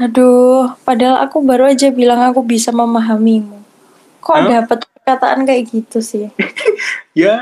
Aduh, 0.00 0.72
padahal 0.86 1.20
aku 1.20 1.44
baru 1.44 1.68
aja 1.68 1.92
bilang 1.92 2.22
aku 2.24 2.40
bisa 2.46 2.70
memahamimu. 2.72 3.60
Kok 4.24 4.36
Hah? 4.38 4.48
dapat 4.62 4.78
perkataan 4.86 5.44
kayak 5.44 5.64
gitu 5.68 5.98
sih? 6.00 6.30
Ya, 7.10 7.36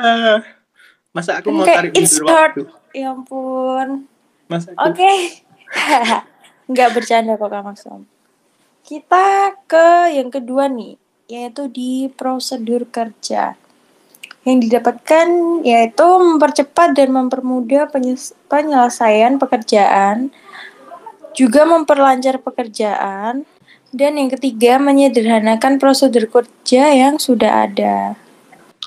masa 1.13 1.39
aku 1.39 1.53
mau 1.53 1.69
tarik 1.69 1.93
it's 1.93 2.17
mundur 2.17 2.33
hard. 2.33 2.57
waktu? 2.57 2.63
Ya 2.97 3.13
ampun. 3.13 4.09
Masa 4.49 4.73
aku 4.73 4.97
Oke. 4.97 5.13
Nggak 6.73 6.91
bercanda 6.97 7.37
kok 7.37 7.53
Kak 7.53 7.63
Maksum. 7.69 8.01
Kita 8.81 9.53
ke 9.69 10.17
yang 10.17 10.33
kedua 10.33 10.73
nih, 10.73 10.97
yaitu 11.29 11.69
di 11.69 12.09
prosedur 12.09 12.89
kerja. 12.89 13.53
Yang 14.49 14.59
didapatkan 14.65 15.29
yaitu 15.61 16.07
mempercepat 16.09 16.97
dan 16.97 17.13
mempermudah 17.13 17.93
penyelesaian 18.49 19.37
pekerjaan, 19.37 20.33
juga 21.37 21.69
memperlancar 21.69 22.41
pekerjaan, 22.41 23.45
dan 23.93 24.13
yang 24.17 24.33
ketiga 24.33 24.81
menyederhanakan 24.81 25.77
prosedur 25.77 26.33
kerja 26.33 26.97
yang 26.97 27.21
sudah 27.21 27.69
ada. 27.69 28.17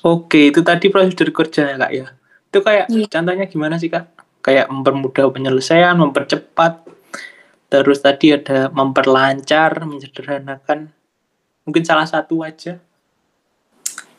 Oke, 0.01 0.49
itu 0.49 0.65
tadi 0.65 0.89
prosedur 0.89 1.29
kerja 1.29 1.69
ya 1.69 1.77
kak 1.77 1.91
ya. 1.93 2.07
Itu 2.49 2.65
kayak 2.65 2.85
yeah. 2.89 3.05
contohnya 3.05 3.45
gimana 3.45 3.77
sih 3.77 3.93
kak? 3.93 4.09
Kayak 4.41 4.73
mempermudah 4.73 5.29
penyelesaian, 5.29 5.93
mempercepat, 5.93 6.89
terus 7.69 8.01
tadi 8.01 8.33
ada 8.33 8.73
memperlancar, 8.73 9.85
menyederhanakan. 9.85 10.89
Mungkin 11.65 11.83
salah 11.85 12.07
satu 12.09 12.41
aja. 12.41 12.81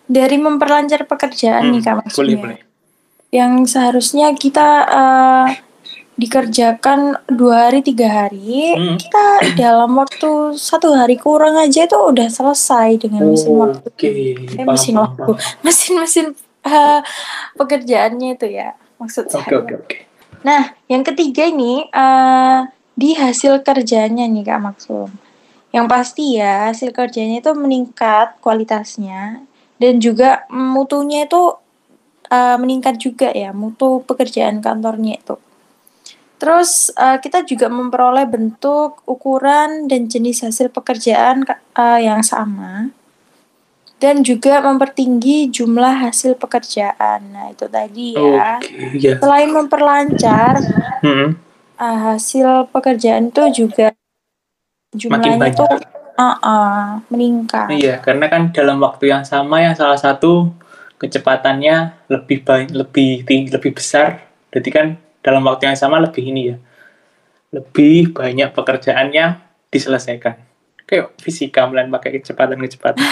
Dari 0.06 0.36
memperlancar 0.36 1.06
pekerjaan 1.08 1.68
hmm, 1.68 1.72
nih 1.74 1.80
kak 1.82 1.94
maksudnya. 2.04 2.18
Boleh 2.18 2.36
boleh. 2.38 2.60
Yang 3.32 3.52
seharusnya 3.72 4.28
kita 4.36 4.68
uh, 4.86 5.48
dikerjakan 6.12 7.16
dua 7.32 7.68
hari 7.68 7.80
tiga 7.80 8.06
hari 8.06 8.76
hmm. 8.76 9.00
kita 9.00 9.24
dalam 9.56 9.96
waktu 9.96 10.54
satu 10.60 10.92
hari 10.92 11.16
kurang 11.16 11.56
aja 11.56 11.88
itu 11.88 11.96
udah 11.96 12.28
selesai 12.28 13.00
dengan 13.00 13.32
mesin 13.32 13.50
oh, 13.56 13.58
waktu 13.64 13.88
okay. 13.88 14.36
eh, 14.60 14.66
mesin 14.68 15.00
waktu 15.00 15.32
mesin 15.64 15.92
mesin 15.96 16.26
uh, 16.68 17.00
pekerjaannya 17.56 18.36
itu 18.36 18.46
ya 18.52 18.76
maksud 19.00 19.32
saya 19.32 19.48
okay, 19.48 19.74
okay. 19.80 20.00
nah 20.44 20.76
yang 20.84 21.00
ketiga 21.00 21.48
ini 21.48 21.88
uh, 21.90 22.68
di 22.92 23.16
hasil 23.16 23.64
kerjanya 23.64 24.28
nih 24.28 24.44
kak 24.44 24.60
Maksum 24.60 25.08
yang 25.72 25.88
pasti 25.88 26.36
ya 26.36 26.70
hasil 26.70 26.92
kerjanya 26.92 27.40
itu 27.40 27.52
meningkat 27.56 28.36
kualitasnya 28.44 29.40
dan 29.80 29.94
juga 29.98 30.44
mutunya 30.52 31.24
itu 31.24 31.56
uh, 32.28 32.56
meningkat 32.60 33.00
juga 33.00 33.32
ya 33.32 33.50
mutu 33.56 34.04
pekerjaan 34.04 34.60
kantornya 34.60 35.16
itu 35.16 35.40
Terus 36.42 36.90
uh, 36.98 37.22
kita 37.22 37.46
juga 37.46 37.70
memperoleh 37.70 38.26
bentuk, 38.26 38.98
ukuran, 39.06 39.86
dan 39.86 40.10
jenis 40.10 40.42
hasil 40.42 40.74
pekerjaan 40.74 41.46
uh, 41.78 42.02
yang 42.02 42.18
sama. 42.26 42.90
Dan 44.02 44.26
juga 44.26 44.58
mempertinggi 44.58 45.54
jumlah 45.54 46.02
hasil 46.02 46.34
pekerjaan. 46.34 47.30
Nah 47.30 47.54
itu 47.54 47.70
tadi 47.70 48.18
ya. 48.18 48.58
Okay, 48.58 48.90
yeah. 48.98 49.22
Selain 49.22 49.54
memperlancar, 49.54 50.58
hmm. 51.06 51.38
uh, 51.78 51.98
hasil 52.10 52.66
pekerjaan 52.74 53.30
itu 53.30 53.62
juga 53.62 53.91
jumlahnya 54.92 55.48
itu 55.48 55.64
uh, 56.16 56.36
uh, 56.40 57.00
meningkat. 57.08 57.72
Iya, 57.72 58.00
karena 58.04 58.28
kan 58.28 58.52
dalam 58.52 58.80
waktu 58.80 59.12
yang 59.12 59.24
sama 59.24 59.64
yang 59.64 59.72
salah 59.72 59.96
satu 59.96 60.52
kecepatannya 61.00 62.06
lebih 62.12 62.44
baik, 62.46 62.68
lebih 62.70 63.10
tinggi, 63.26 63.48
lebih 63.50 63.74
besar. 63.74 64.30
Jadi 64.52 64.68
kan 64.68 64.86
dalam 65.22 65.46
waktu 65.46 65.70
yang 65.70 65.78
sama 65.78 66.02
lebih 66.02 66.28
ini 66.28 66.42
ya 66.52 66.56
lebih 67.54 68.12
banyak 68.12 68.50
pekerjaannya 68.50 69.38
diselesaikan 69.70 70.34
kayak 70.84 71.14
fisika 71.22 71.64
melain 71.70 71.88
pakai 71.88 72.18
kecepatan 72.18 72.58
kecepatan 72.58 73.00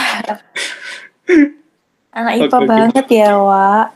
anak 2.18 2.32
IPA 2.42 2.50
okay, 2.50 2.66
banget 2.66 3.04
okay. 3.06 3.22
ya 3.22 3.30
Wak 3.38 3.86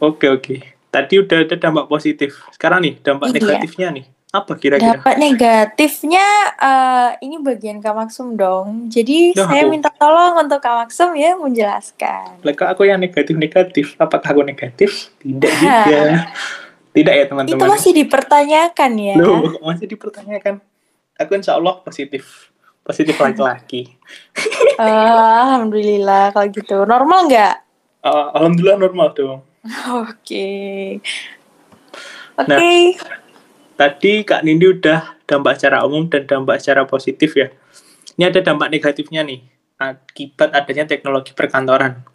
okay, 0.00 0.28
oke 0.32 0.40
okay. 0.40 0.58
tadi 0.88 1.20
udah 1.20 1.38
ada 1.44 1.56
dampak 1.60 1.86
positif 1.86 2.40
sekarang 2.56 2.80
nih 2.86 2.94
dampak 3.04 3.30
iya. 3.30 3.34
negatifnya 3.36 3.88
nih 4.00 4.06
apa 4.34 4.58
kira-kira 4.58 4.98
dampak 4.98 5.14
negatifnya 5.14 6.26
uh, 6.58 7.10
ini 7.22 7.38
bagian 7.38 7.78
Kak 7.78 7.94
Maksum 7.94 8.34
dong 8.34 8.90
jadi 8.90 9.30
ya, 9.30 9.46
saya 9.46 9.62
aku. 9.62 9.70
minta 9.70 9.94
tolong 9.94 10.42
untuk 10.42 10.58
Kak 10.58 10.74
Maksum 10.82 11.14
ya 11.14 11.38
menjelaskan 11.38 12.42
Leka 12.42 12.74
aku 12.74 12.82
yang 12.90 12.98
negatif 12.98 13.38
negatif 13.38 13.94
apakah 13.94 14.34
aku 14.34 14.42
negatif 14.42 15.14
tidak 15.22 15.54
juga 15.62 16.34
Tidak 16.94 17.10
ya 17.10 17.24
teman-teman. 17.26 17.58
Itu 17.58 17.66
masih 17.66 17.92
dipertanyakan 18.06 18.90
ya. 18.94 19.14
Loh, 19.18 19.58
masih 19.66 19.90
dipertanyakan. 19.90 20.62
Aku 21.18 21.34
insya 21.34 21.58
Allah 21.58 21.82
positif. 21.82 22.54
Positif 22.86 23.18
laki-laki. 23.18 23.98
uh, 24.78 25.42
Alhamdulillah 25.42 26.30
kalau 26.30 26.46
gitu. 26.54 26.86
Normal 26.86 27.26
nggak? 27.26 27.54
Uh, 28.06 28.30
Alhamdulillah 28.38 28.78
normal 28.78 29.10
dong. 29.10 29.42
Oke. 30.06 30.46
Oke. 32.38 32.46
Okay. 32.46 32.78
Nah, 32.94 33.23
tadi 33.74 34.22
Kak 34.22 34.42
Nindi 34.46 34.70
udah 34.70 35.22
dampak 35.26 35.58
secara 35.58 35.82
umum 35.86 36.06
dan 36.10 36.26
dampak 36.26 36.62
secara 36.62 36.86
positif 36.86 37.34
ya. 37.34 37.50
Ini 38.14 38.30
ada 38.30 38.40
dampak 38.42 38.70
negatifnya 38.70 39.26
nih 39.26 39.42
akibat 39.78 40.54
adanya 40.54 40.86
teknologi 40.86 41.34
perkantoran. 41.34 42.06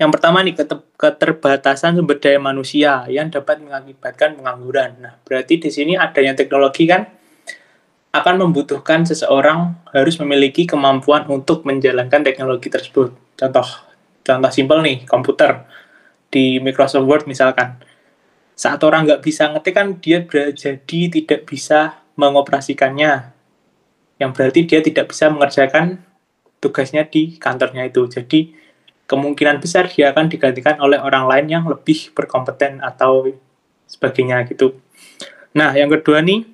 Yang 0.00 0.10
pertama 0.18 0.42
nih 0.42 0.58
keterbatasan 0.98 1.94
sumber 1.94 2.18
daya 2.18 2.42
manusia 2.42 3.06
yang 3.06 3.30
dapat 3.30 3.62
mengakibatkan 3.62 4.34
pengangguran. 4.34 4.98
Nah, 4.98 5.14
berarti 5.22 5.62
di 5.62 5.70
sini 5.70 5.94
adanya 5.94 6.34
teknologi 6.34 6.90
kan 6.90 7.06
akan 8.12 8.34
membutuhkan 8.42 9.06
seseorang 9.06 9.78
harus 9.94 10.18
memiliki 10.18 10.66
kemampuan 10.66 11.24
untuk 11.30 11.62
menjalankan 11.62 12.26
teknologi 12.26 12.68
tersebut. 12.68 13.14
Contoh, 13.38 13.68
contoh 14.26 14.50
simpel 14.50 14.82
nih, 14.82 15.06
komputer 15.06 15.64
di 16.28 16.58
Microsoft 16.58 17.06
Word 17.06 17.24
misalkan. 17.30 17.78
Saat 18.52 18.84
orang 18.84 19.08
nggak 19.08 19.22
bisa 19.24 19.48
ngetik 19.50 19.74
kan 19.74 19.96
dia 19.98 20.22
jadi 20.52 21.00
tidak 21.08 21.48
bisa 21.48 22.04
mengoperasikannya. 22.14 23.32
Yang 24.20 24.30
berarti 24.36 24.60
dia 24.68 24.80
tidak 24.84 25.10
bisa 25.10 25.32
mengerjakan 25.32 26.04
tugasnya 26.62 27.02
di 27.08 27.40
kantornya 27.40 27.88
itu. 27.88 28.06
Jadi 28.06 28.54
kemungkinan 29.10 29.58
besar 29.58 29.90
dia 29.90 30.14
akan 30.14 30.30
digantikan 30.30 30.78
oleh 30.78 31.00
orang 31.00 31.26
lain 31.26 31.46
yang 31.50 31.64
lebih 31.66 32.14
berkompeten 32.14 32.78
atau 32.80 33.28
sebagainya 33.88 34.46
gitu. 34.48 34.78
Nah, 35.52 35.76
yang 35.76 35.92
kedua 35.92 36.24
nih, 36.24 36.48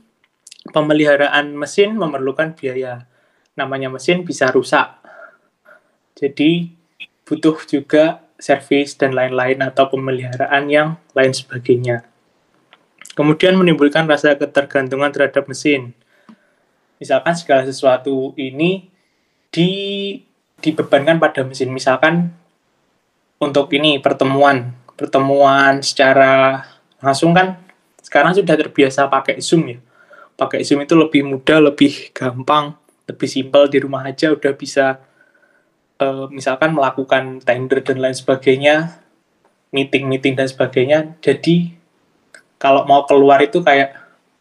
pemeliharaan 0.75 1.55
mesin 1.55 1.95
memerlukan 1.95 2.57
biaya. 2.57 3.07
Namanya 3.55 3.93
mesin 3.93 4.27
bisa 4.27 4.51
rusak. 4.51 4.91
Jadi, 6.19 6.75
butuh 7.23 7.63
juga 7.69 8.27
servis 8.39 8.95
dan 8.95 9.13
lain-lain 9.13 9.59
atau 9.61 9.91
pemeliharaan 9.91 10.71
yang 10.71 10.89
lain 11.13 11.35
sebagainya. 11.35 12.07
Kemudian 13.19 13.59
menimbulkan 13.59 14.07
rasa 14.07 14.39
ketergantungan 14.39 15.11
terhadap 15.11 15.51
mesin. 15.51 15.91
Misalkan 17.03 17.35
segala 17.35 17.67
sesuatu 17.67 18.31
ini 18.39 18.87
di 19.51 19.71
dibebankan 20.63 21.19
pada 21.19 21.43
mesin. 21.43 21.75
Misalkan 21.75 22.31
untuk 23.43 23.71
ini 23.75 23.99
pertemuan 23.99 24.75
pertemuan 24.99 25.83
secara 25.83 26.63
langsung 26.99 27.31
kan 27.31 27.59
sekarang 28.03 28.35
sudah 28.35 28.55
terbiasa 28.55 29.11
pakai 29.11 29.43
Zoom 29.43 29.67
ya. 29.67 29.79
Pakai 30.39 30.63
Zoom 30.63 30.87
itu 30.87 30.95
lebih 30.95 31.27
mudah, 31.27 31.59
lebih 31.59 32.15
gampang, 32.15 32.79
lebih 33.11 33.27
simpel 33.27 33.67
di 33.67 33.83
rumah 33.83 34.07
aja 34.07 34.31
udah 34.31 34.55
bisa 34.55 35.03
uh, 36.03 36.27
misalkan 36.31 36.75
melakukan 36.75 37.43
tender 37.43 37.83
dan 37.83 37.99
lain 37.99 38.17
sebagainya, 38.17 38.99
meeting-meeting 39.75 40.35
dan 40.39 40.49
sebagainya. 40.49 41.19
Jadi 41.21 41.75
kalau 42.59 42.87
mau 42.87 43.07
keluar 43.07 43.43
itu 43.43 43.63
kayak 43.63 43.95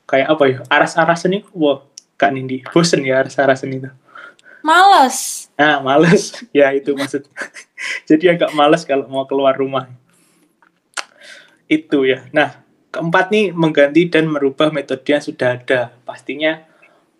kayak 0.09 0.27
apa 0.29 0.43
ya? 0.47 0.57
Aras-arasan 0.71 1.37
nih, 1.37 1.43
wah 1.53 1.83
Kak 2.17 2.33
Nindi, 2.33 2.65
bosen 2.73 3.05
ya 3.05 3.21
aras-arasan 3.21 3.69
itu. 3.77 3.89
Males. 4.65 5.47
Nah, 5.53 5.79
males. 5.79 6.33
ya 6.57 6.73
itu 6.73 6.97
maksud. 6.97 7.29
Jadi 8.09 8.25
agak 8.33 8.51
males 8.57 8.83
kalau 8.83 9.05
mau 9.05 9.23
keluar 9.29 9.53
rumah. 9.53 9.85
Itu 11.69 12.07
ya. 12.07 12.25
Nah, 12.33 12.65
keempat 12.89 13.29
nih 13.29 13.53
mengganti 13.53 14.09
dan 14.09 14.25
merubah 14.25 14.73
metode 14.73 15.05
yang 15.05 15.21
sudah 15.21 15.61
ada. 15.61 15.93
Pastinya 16.03 16.65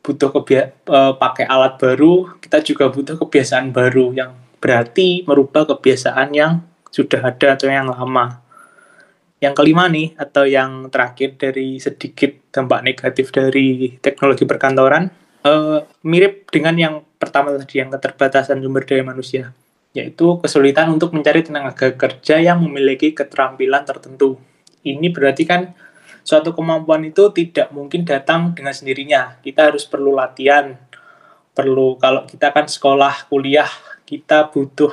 butuh 0.07 0.31
kebia 0.31 0.71
uh, 0.87 1.19
pakai 1.19 1.43
alat 1.43 1.75
baru, 1.75 2.39
kita 2.39 2.63
juga 2.63 2.87
butuh 2.87 3.19
kebiasaan 3.19 3.75
baru 3.75 4.15
yang 4.15 4.31
berarti 4.63 5.27
merubah 5.27 5.67
kebiasaan 5.67 6.31
yang 6.31 6.63
sudah 6.87 7.27
ada 7.27 7.59
atau 7.59 7.67
yang 7.67 7.91
lama. 7.91 8.39
Yang 9.43 9.53
kelima 9.59 9.91
nih 9.91 10.15
atau 10.15 10.47
yang 10.47 10.87
terakhir 10.87 11.35
dari 11.35 11.77
sedikit 11.83 12.31
dampak 12.55 12.87
negatif 12.87 13.35
dari 13.35 13.99
teknologi 13.99 14.47
perkantoran 14.47 15.11
uh, 15.43 15.83
mirip 16.07 16.47
dengan 16.49 16.73
yang 16.79 16.95
pertama 17.19 17.51
tadi 17.59 17.83
yang 17.83 17.91
keterbatasan 17.91 18.63
sumber 18.63 18.87
daya 18.87 19.03
manusia, 19.03 19.51
yaitu 19.91 20.39
kesulitan 20.39 20.87
untuk 20.89 21.11
mencari 21.11 21.43
tenaga 21.43 21.91
kerja 21.93 22.39
yang 22.39 22.63
memiliki 22.63 23.11
keterampilan 23.11 23.83
tertentu. 23.83 24.39
Ini 24.87 25.11
berarti 25.11 25.43
kan 25.43 25.75
suatu 26.27 26.51
kemampuan 26.51 27.07
itu 27.07 27.31
tidak 27.31 27.71
mungkin 27.71 28.03
datang 28.03 28.51
dengan 28.51 28.75
sendirinya. 28.75 29.39
Kita 29.39 29.71
harus 29.71 29.87
perlu 29.87 30.11
latihan, 30.11 30.75
perlu 31.55 31.95
kalau 31.95 32.27
kita 32.27 32.51
kan 32.51 32.67
sekolah, 32.67 33.31
kuliah, 33.31 33.71
kita 34.03 34.51
butuh 34.51 34.91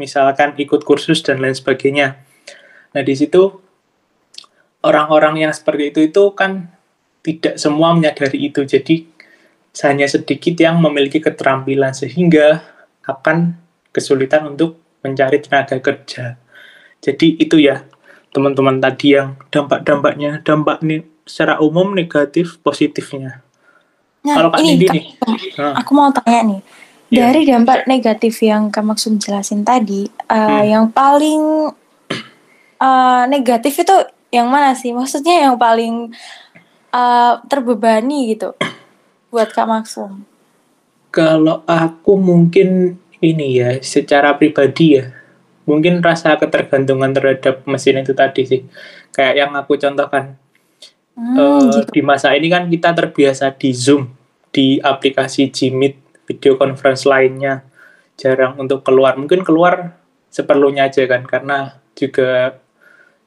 misalkan 0.00 0.56
ikut 0.56 0.80
kursus 0.88 1.20
dan 1.20 1.44
lain 1.44 1.52
sebagainya. 1.52 2.24
Nah, 2.96 3.04
di 3.04 3.12
situ 3.12 3.52
orang-orang 4.80 5.44
yang 5.44 5.52
seperti 5.52 5.92
itu 5.92 6.00
itu 6.08 6.32
kan 6.32 6.72
tidak 7.20 7.60
semua 7.60 7.92
menyadari 7.92 8.48
itu. 8.48 8.64
Jadi 8.64 9.12
hanya 9.84 10.08
sedikit 10.08 10.56
yang 10.56 10.80
memiliki 10.80 11.20
keterampilan 11.20 11.92
sehingga 11.92 12.64
akan 13.04 13.60
kesulitan 13.92 14.48
untuk 14.56 14.80
mencari 15.04 15.36
tenaga 15.44 15.76
kerja. 15.84 16.40
Jadi 17.04 17.36
itu 17.36 17.60
ya 17.60 17.84
teman-teman 18.32 18.80
tadi 18.80 19.14
yang 19.14 19.36
dampak-dampaknya, 19.52 20.40
dampak 20.42 20.80
nih 20.80 21.04
secara 21.28 21.60
umum 21.60 21.92
negatif, 21.92 22.58
positifnya. 22.64 23.44
Nah, 24.24 24.34
Kalau 24.38 24.50
Kak 24.50 24.60
ini 24.64 24.68
Nindi 24.74 24.86
nih, 24.88 25.06
aku 25.76 25.90
mau 25.92 26.08
tanya 26.10 26.40
nih. 26.56 26.60
Iya. 27.12 27.28
Dari 27.28 27.40
dampak 27.44 27.84
negatif 27.84 28.40
yang 28.40 28.72
Kak 28.72 28.88
Maksum 28.88 29.20
jelasin 29.20 29.62
tadi, 29.62 30.08
eh, 30.08 30.32
Hmm. 30.32 30.64
yang 30.64 30.86
paling 30.88 31.70
eh, 32.82 33.22
negatif 33.30 33.78
itu 33.78 33.94
yang 34.32 34.48
mana 34.50 34.72
sih? 34.74 34.90
Maksudnya 34.90 35.46
yang 35.46 35.54
paling 35.60 36.10
eh, 36.92 37.34
terbebani 37.46 38.32
gitu 38.32 38.56
buat 39.28 39.52
Kak 39.52 39.68
Maksum. 39.68 40.24
Kalau 41.12 41.60
aku 41.68 42.16
mungkin 42.16 42.96
ini 43.20 43.60
ya, 43.60 43.76
secara 43.84 44.32
pribadi 44.36 44.98
ya, 44.98 45.12
mungkin 45.64 46.02
rasa 46.02 46.34
ketergantungan 46.38 47.14
terhadap 47.14 47.62
mesin 47.68 48.02
itu 48.02 48.12
tadi 48.12 48.42
sih. 48.44 48.60
Kayak 49.14 49.34
yang 49.38 49.50
aku 49.54 49.78
contohkan, 49.78 50.38
Hmm, 51.12 51.36
eh, 51.36 51.60
gitu. 51.68 51.78
di 51.92 52.00
masa 52.00 52.32
ini 52.32 52.48
kan 52.48 52.72
kita 52.72 52.96
terbiasa 52.96 53.52
di 53.52 53.76
Zoom, 53.76 54.08
di 54.48 54.80
aplikasi 54.80 55.52
Jimit, 55.52 56.00
video 56.24 56.56
conference 56.56 57.04
lainnya, 57.04 57.68
jarang 58.16 58.56
untuk 58.56 58.80
keluar. 58.80 59.20
Mungkin 59.20 59.44
keluar 59.44 59.92
seperlunya 60.32 60.88
aja 60.88 61.04
kan, 61.04 61.28
karena 61.28 61.76
juga 61.92 62.56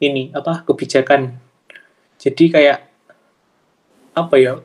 ini 0.02 0.34
apa 0.34 0.66
kebijakan. 0.66 1.38
Jadi 2.18 2.50
kayak 2.50 2.80
apa 4.18 4.36
ya? 4.42 4.58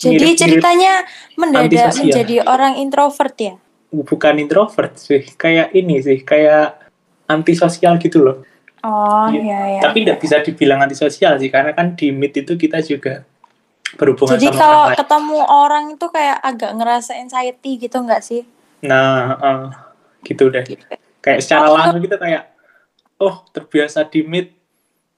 Jadi 0.00 0.32
ceritanya 0.34 1.04
mendadak 1.36 1.92
menjadi 1.94 2.42
orang 2.42 2.80
introvert 2.80 3.36
ya? 3.38 3.54
Bukan 3.90 4.38
introvert 4.38 4.94
sih, 4.94 5.22
kayak 5.34 5.74
ini 5.74 5.98
sih, 5.98 6.22
kayak 6.22 6.78
antisosial 7.26 7.98
gitu 7.98 8.22
loh. 8.22 8.36
Oh 8.80 9.28
Iya. 9.28 9.42
iya 9.42 9.60
ya. 9.76 9.80
Tapi 9.84 10.06
tidak 10.06 10.18
bisa 10.18 10.36
dibilang 10.40 10.80
antisosial 10.80 11.36
sih, 11.36 11.50
karena 11.50 11.74
kan 11.74 11.92
di 11.94 12.10
Meet 12.10 12.46
itu 12.46 12.54
kita 12.54 12.80
juga 12.80 13.26
berhubungan 13.92 14.38
Jadi 14.38 14.46
sama 14.48 14.56
kalau 14.56 14.70
orang 14.72 14.86
lain. 14.88 14.98
ketemu 15.02 15.38
orang 15.44 15.84
itu 15.92 16.06
kayak 16.08 16.38
agak 16.40 16.70
ngerasa 16.78 17.12
anxiety 17.18 17.72
gitu 17.76 17.96
nggak 17.98 18.22
sih? 18.22 18.42
Nah, 18.80 19.36
eh, 19.36 19.64
gitu 20.24 20.48
deh. 20.48 20.64
Kayak 21.20 21.38
secara 21.42 21.66
Oh, 21.66 21.74
langsung 21.76 22.00
kita 22.00 22.16
kayak, 22.16 22.42
oh 23.18 23.44
terbiasa 23.50 24.06
di 24.06 24.22
Meet, 24.22 24.48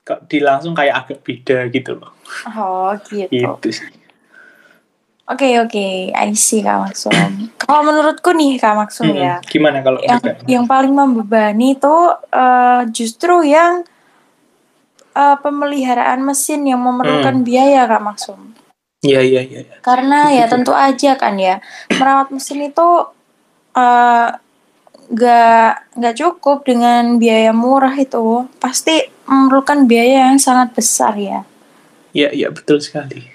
kok 0.03 0.27
di 0.27 0.43
langsung 0.43 0.75
kayak 0.75 1.07
agak 1.07 1.19
beda 1.23 1.71
gitu 1.71 1.95
loh. 1.95 2.11
Oh 2.51 2.91
gitu. 3.07 3.31
Gitu 3.31 3.69
sih. 3.71 3.87
Oke 5.23 5.55
oke, 5.63 6.11
I 6.11 6.35
see 6.35 6.67
Kak 6.67 6.83
Maksum. 6.83 7.55
Kalau 7.55 7.87
menurutku 7.87 8.35
nih 8.35 8.59
Kak 8.59 8.75
Maksum 8.75 9.07
Mm-mm. 9.07 9.23
ya, 9.23 9.35
Gimana 9.47 9.79
kalau 9.81 10.03
yang 10.03 10.19
juga? 10.19 10.35
yang 10.51 10.65
paling 10.67 10.91
membebani 10.91 11.79
itu 11.79 11.95
eh, 12.35 12.83
justru 12.91 13.47
yang 13.47 13.87
eh, 15.15 15.37
pemeliharaan 15.39 16.21
mesin 16.27 16.67
yang 16.67 16.83
memerlukan 16.83 17.39
Hmm. 17.39 17.47
biaya 17.47 17.87
Kak 17.87 18.03
Maksum. 18.03 18.41
Iya, 19.03 19.23
iya, 19.23 19.41
iya. 19.47 19.61
iya. 19.63 19.77
Karena 19.79 20.31
ya 20.35 20.51
tentu 20.51 20.75
aja 20.75 21.15
kan 21.15 21.39
ya 21.39 21.63
merawat 21.91 22.35
mesin 22.35 22.67
itu 22.67 22.89
eh, 23.73 24.29
nggak 25.07 25.73
nggak 26.03 26.15
cukup 26.19 26.67
dengan 26.67 27.17
biaya 27.17 27.55
murah 27.55 27.95
itu 27.95 28.47
pasti 28.59 29.07
memerlukan 29.31 29.87
biaya 29.87 30.35
yang 30.35 30.39
sangat 30.43 30.75
besar 30.77 31.15
ya. 31.15 31.47
Iya, 32.13 32.29
iya, 32.37 32.49
betul 32.53 32.83
sekali. 32.85 33.32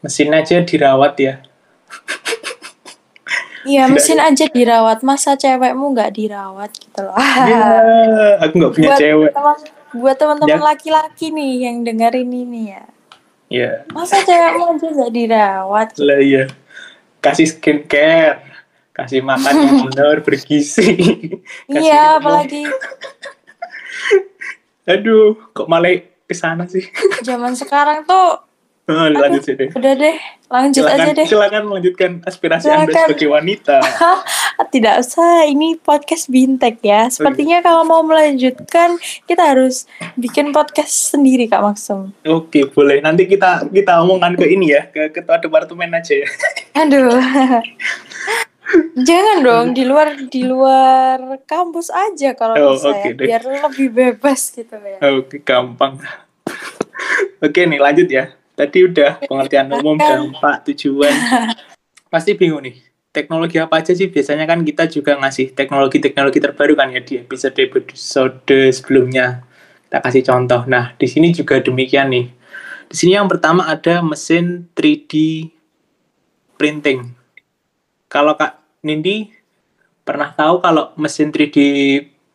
Mesin 0.00 0.30
aja 0.30 0.56
dirawat 0.60 1.14
ya. 1.18 1.34
Iya 3.62 3.84
mesin 3.84 4.16
aja 4.16 4.46
dirawat 4.46 5.02
masa 5.02 5.34
cewekmu 5.34 5.92
nggak 5.92 6.14
dirawat 6.14 6.70
gitu 6.72 7.00
loh. 7.02 7.18
Ya, 7.44 7.66
aku 8.40 8.52
nggak 8.56 8.72
punya 8.72 8.88
buat 8.88 8.98
cewek. 8.98 9.30
teman 9.34 9.58
buat 9.90 10.16
teman-teman 10.16 10.56
Ya. 10.56 10.64
laki-laki 10.64 11.26
nih 11.28 11.52
yang 11.64 11.76
dengerin 11.82 12.30
ini 12.30 12.62
ya. 12.70 12.84
Ya, 13.48 13.70
Masa 13.90 14.20
cewekmu 14.20 14.72
aja 14.72 14.86
nggak 14.88 15.12
dirawat? 15.12 15.88
lah 15.98 16.18
iya. 16.18 16.44
Kasih 17.18 17.50
skincare, 17.50 18.40
kasih 18.94 19.20
makan 19.20 19.54
yang 19.58 19.76
benar, 19.90 20.22
bergizi. 20.22 20.94
Iya, 21.66 22.22
apalagi 22.22 22.62
Aduh, 24.86 25.36
kok 25.52 25.66
malah 25.66 25.92
ke 26.24 26.32
sana 26.32 26.64
sih? 26.64 26.86
zaman 27.20 27.52
sekarang 27.52 28.04
tuh 28.04 28.47
lanjut 28.88 29.42
sih 29.42 29.52
deh. 29.52 29.68
udah 29.70 29.92
deh, 29.94 30.16
lanjut 30.48 30.80
aja 30.82 30.96
Silakan, 30.96 31.14
deh. 31.14 31.26
silakan 31.26 31.62
melanjutkan 31.64 32.10
aspirasi 32.22 32.66
Anda 32.66 32.88
Silakan. 32.88 33.04
sebagai 33.04 33.28
wanita. 33.28 33.76
Tidak 34.68 34.94
usah, 34.98 35.44
ini 35.44 35.76
podcast 35.76 36.26
bintek 36.26 36.80
ya. 36.80 37.06
Sepertinya 37.06 37.60
kalau 37.60 37.84
mau 37.84 38.00
melanjutkan, 38.00 38.96
kita 39.24 39.44
harus 39.46 39.84
bikin 40.14 40.50
podcast 40.50 41.12
sendiri 41.12 41.46
Kak 41.46 41.60
Maksum. 41.62 42.12
Oke, 42.24 42.64
boleh. 42.66 42.98
Nanti 42.98 43.24
kita 43.24 43.64
kita 43.66 44.00
omongkan 44.00 44.34
ke 44.34 44.44
ini 44.46 44.72
ya, 44.72 44.84
ke 44.86 45.08
ketua 45.10 45.36
departemen 45.36 45.88
aja 45.90 46.14
ya. 46.14 46.28
Aduh. 46.80 47.12
Jangan 48.94 49.36
dong 49.40 49.66
di 49.72 49.80
luar 49.82 50.12
di 50.22 50.44
luar 50.44 51.16
kampus 51.44 51.88
aja 51.88 52.32
kalau 52.32 52.52
Oh, 52.54 52.72
bisa 52.74 52.88
oke 52.90 53.00
ya, 53.02 53.12
deh. 53.14 53.26
biar 53.26 53.42
lebih 53.64 53.88
bebas 53.90 54.40
gitu 54.50 54.76
ya. 54.76 54.98
Oke, 55.14 55.40
gampang. 55.40 55.96
Oke 57.40 57.64
nih, 57.64 57.78
lanjut 57.78 58.04
ya. 58.06 58.34
Tadi 58.58 58.78
udah 58.90 59.22
pengertian 59.30 59.70
umum, 59.70 59.94
dampak, 59.94 60.66
tujuan. 60.66 61.14
Pasti 62.12 62.34
bingung 62.34 62.66
nih. 62.66 62.74
Teknologi 63.14 63.56
apa 63.62 63.78
aja 63.78 63.94
sih? 63.94 64.10
Biasanya 64.10 64.44
kan 64.50 64.66
kita 64.66 64.90
juga 64.90 65.14
ngasih 65.14 65.54
teknologi-teknologi 65.54 66.42
terbaru 66.42 66.74
kan 66.74 66.90
ya 66.90 67.00
di 67.00 67.22
episode-episode 67.22 68.74
sebelumnya. 68.74 69.46
Kita 69.86 69.98
kasih 70.02 70.22
contoh. 70.26 70.66
Nah, 70.66 70.92
di 70.98 71.06
sini 71.06 71.30
juga 71.30 71.62
demikian 71.62 72.10
nih. 72.10 72.26
Di 72.90 72.96
sini 72.98 73.16
yang 73.16 73.30
pertama 73.30 73.64
ada 73.70 74.02
mesin 74.02 74.66
3D 74.74 75.46
printing. 76.58 77.14
Kalau 78.10 78.34
Kak 78.34 78.60
Nindi 78.84 79.30
pernah 80.02 80.32
tahu 80.32 80.60
kalau 80.60 80.92
mesin 80.96 81.32
3D 81.32 81.56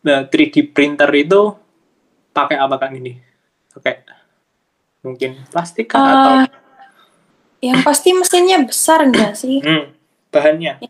eh, 0.06 0.24
3D 0.30 0.74
printer 0.74 1.10
itu 1.14 1.54
pakai 2.34 2.58
apa 2.58 2.80
Kak 2.80 2.90
Nindi? 2.90 3.14
Pakai 3.74 4.23
mungkin 5.04 5.36
plastik 5.52 5.92
kah 5.92 6.00
atau 6.00 6.32
Eh, 7.64 7.70
yang 7.70 7.80
pasti 7.84 8.12
mesinnya 8.12 8.60
besar 8.64 9.04
enggak 9.04 9.36
sih? 9.36 9.60
hmm, 9.60 9.92
bahannya? 10.32 10.80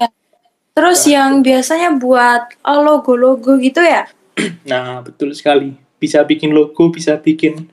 Terus 0.75 1.07
yang 1.07 1.43
biasanya 1.43 1.95
buat 1.95 2.51
eh, 2.55 2.81
logo-logo 2.83 3.59
gitu 3.59 3.83
ya? 3.83 4.07
Nah, 4.71 5.03
betul 5.03 5.31
sekali. 5.35 5.79
Bisa 6.03 6.23
bikin 6.27 6.51
logo, 6.51 6.91
bisa 6.91 7.15
bikin 7.19 7.71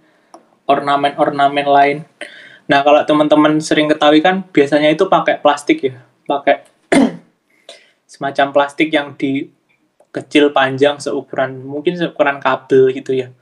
ornamen-ornamen 0.69 1.67
lain. 1.67 1.97
Nah, 2.69 2.85
kalau 2.85 3.01
teman-teman 3.03 3.57
sering 3.57 3.89
ketahui 3.89 4.21
kan 4.21 4.45
biasanya 4.53 4.93
itu 4.93 5.09
pakai 5.09 5.41
plastik 5.41 5.81
ya. 5.81 5.97
Pakai 6.29 6.61
semacam 8.11 8.47
plastik 8.53 8.93
yang 8.93 9.17
di 9.17 9.49
kecil 10.13 10.51
panjang 10.53 10.99
seukuran 11.01 11.63
mungkin 11.65 11.97
seukuran 11.97 12.37
kabel 12.37 12.93
gitu 12.93 13.17
ya. 13.17 13.33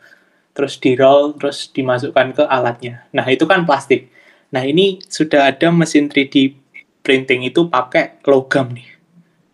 Terus 0.60 0.76
di 0.76 0.92
roll 1.00 1.40
terus 1.40 1.72
dimasukkan 1.72 2.36
ke 2.36 2.44
alatnya. 2.44 3.08
Nah, 3.16 3.24
itu 3.32 3.48
kan 3.48 3.64
plastik. 3.64 4.12
Nah, 4.52 4.68
ini 4.68 5.00
sudah 5.08 5.48
ada 5.56 5.72
mesin 5.72 6.12
3D 6.12 6.52
printing 7.00 7.48
itu 7.48 7.72
pakai 7.72 8.20
logam 8.28 8.76
nih. 8.76 8.90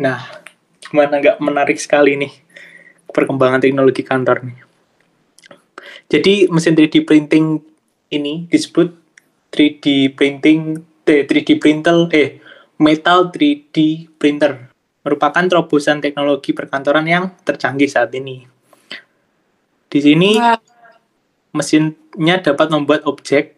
Nah, 0.02 0.18
gimana 0.82 1.22
nggak 1.22 1.38
menarik 1.38 1.78
sekali 1.78 2.18
nih 2.18 2.34
perkembangan 3.14 3.62
teknologi 3.62 4.02
kantor 4.02 4.50
nih. 4.50 4.58
Jadi 6.10 6.50
mesin 6.50 6.74
3D 6.74 7.06
printing 7.06 7.62
ini 8.10 8.50
disebut 8.50 8.90
3D 9.54 10.18
printing 10.18 10.82
eh, 11.06 11.22
3D 11.22 11.62
printer 11.62 12.10
eh 12.10 12.42
metal 12.82 13.30
3D 13.30 14.10
printer 14.18 14.74
merupakan 15.06 15.46
terobosan 15.46 16.02
teknologi 16.02 16.50
perkantoran 16.50 17.06
yang 17.06 17.30
tercanggih 17.46 17.86
saat 17.86 18.10
ini. 18.18 18.42
Di 19.86 20.00
sini 20.02 20.36
Wah, 20.42 20.58
mesinnya 21.56 22.44
dapat 22.44 22.68
membuat 22.68 23.08
objek 23.08 23.56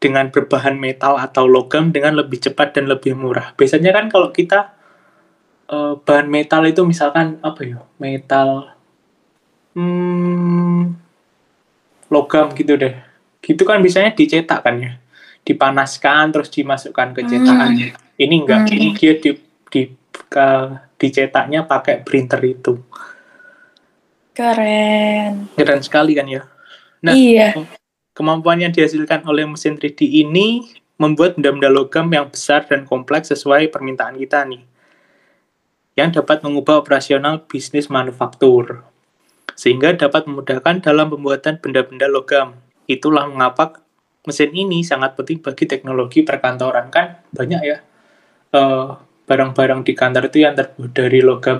dengan 0.00 0.28
berbahan 0.28 0.76
metal 0.76 1.16
atau 1.16 1.44
logam 1.44 1.92
dengan 1.92 2.16
lebih 2.16 2.40
cepat 2.40 2.76
dan 2.76 2.88
lebih 2.88 3.12
murah. 3.16 3.52
Biasanya 3.56 3.92
kan 3.92 4.08
kalau 4.08 4.32
kita 4.32 4.72
eh, 5.68 5.94
bahan 5.96 6.28
metal 6.28 6.64
itu 6.64 6.84
misalkan 6.84 7.40
apa 7.40 7.60
ya? 7.64 7.80
Metal 7.96 8.72
hmm, 9.72 10.80
logam 12.08 12.52
gitu 12.52 12.76
deh. 12.76 12.96
Gitu 13.40 13.62
kan 13.64 13.80
biasanya 13.80 14.12
dicetak 14.12 14.60
kan 14.60 14.76
ya. 14.80 14.92
Dipanaskan 15.44 16.32
terus 16.32 16.48
dimasukkan 16.48 17.12
ke 17.12 17.20
cetakan. 17.28 17.76
Ini 18.16 18.34
enggak, 18.44 18.60
Hmm. 18.64 18.74
ini 18.76 18.86
dia 18.96 19.12
di, 19.20 19.30
di 19.68 19.82
ke- 20.08 20.72
dicetaknya 20.96 21.64
pakai 21.64 22.00
printer 22.00 22.40
itu. 22.40 22.80
keren. 24.34 25.46
Keren 25.54 25.78
sekali 25.78 26.12
kan 26.12 26.26
ya. 26.26 26.42
Nah, 27.04 27.12
iya. 27.12 27.52
Kemampuan 28.16 28.64
yang 28.64 28.72
dihasilkan 28.72 29.28
oleh 29.28 29.44
mesin 29.44 29.76
3D 29.76 30.08
ini 30.08 30.64
membuat 30.96 31.36
benda-benda 31.36 31.68
logam 31.68 32.08
yang 32.08 32.32
besar 32.32 32.64
dan 32.64 32.88
kompleks 32.88 33.28
sesuai 33.28 33.68
permintaan 33.68 34.16
kita 34.16 34.48
nih. 34.48 34.64
Yang 35.94 36.22
dapat 36.22 36.40
mengubah 36.40 36.80
operasional 36.80 37.44
bisnis 37.44 37.92
manufaktur. 37.92 38.86
Sehingga 39.52 39.92
dapat 39.94 40.24
memudahkan 40.24 40.80
dalam 40.80 41.12
pembuatan 41.12 41.60
benda-benda 41.60 42.08
logam. 42.08 42.56
Itulah 42.88 43.28
mengapa 43.28 43.84
mesin 44.24 44.50
ini 44.56 44.80
sangat 44.80 45.12
penting 45.14 45.44
bagi 45.44 45.68
teknologi 45.68 46.24
perkantoran. 46.24 46.88
Kan 46.88 47.20
banyak 47.30 47.60
ya 47.62 47.78
eh, 48.54 48.88
barang-barang 49.26 49.80
di 49.82 49.92
kantor 49.92 50.30
itu 50.30 50.38
yang 50.46 50.54
terbuat 50.54 50.90
dari 50.94 51.20
logam. 51.20 51.58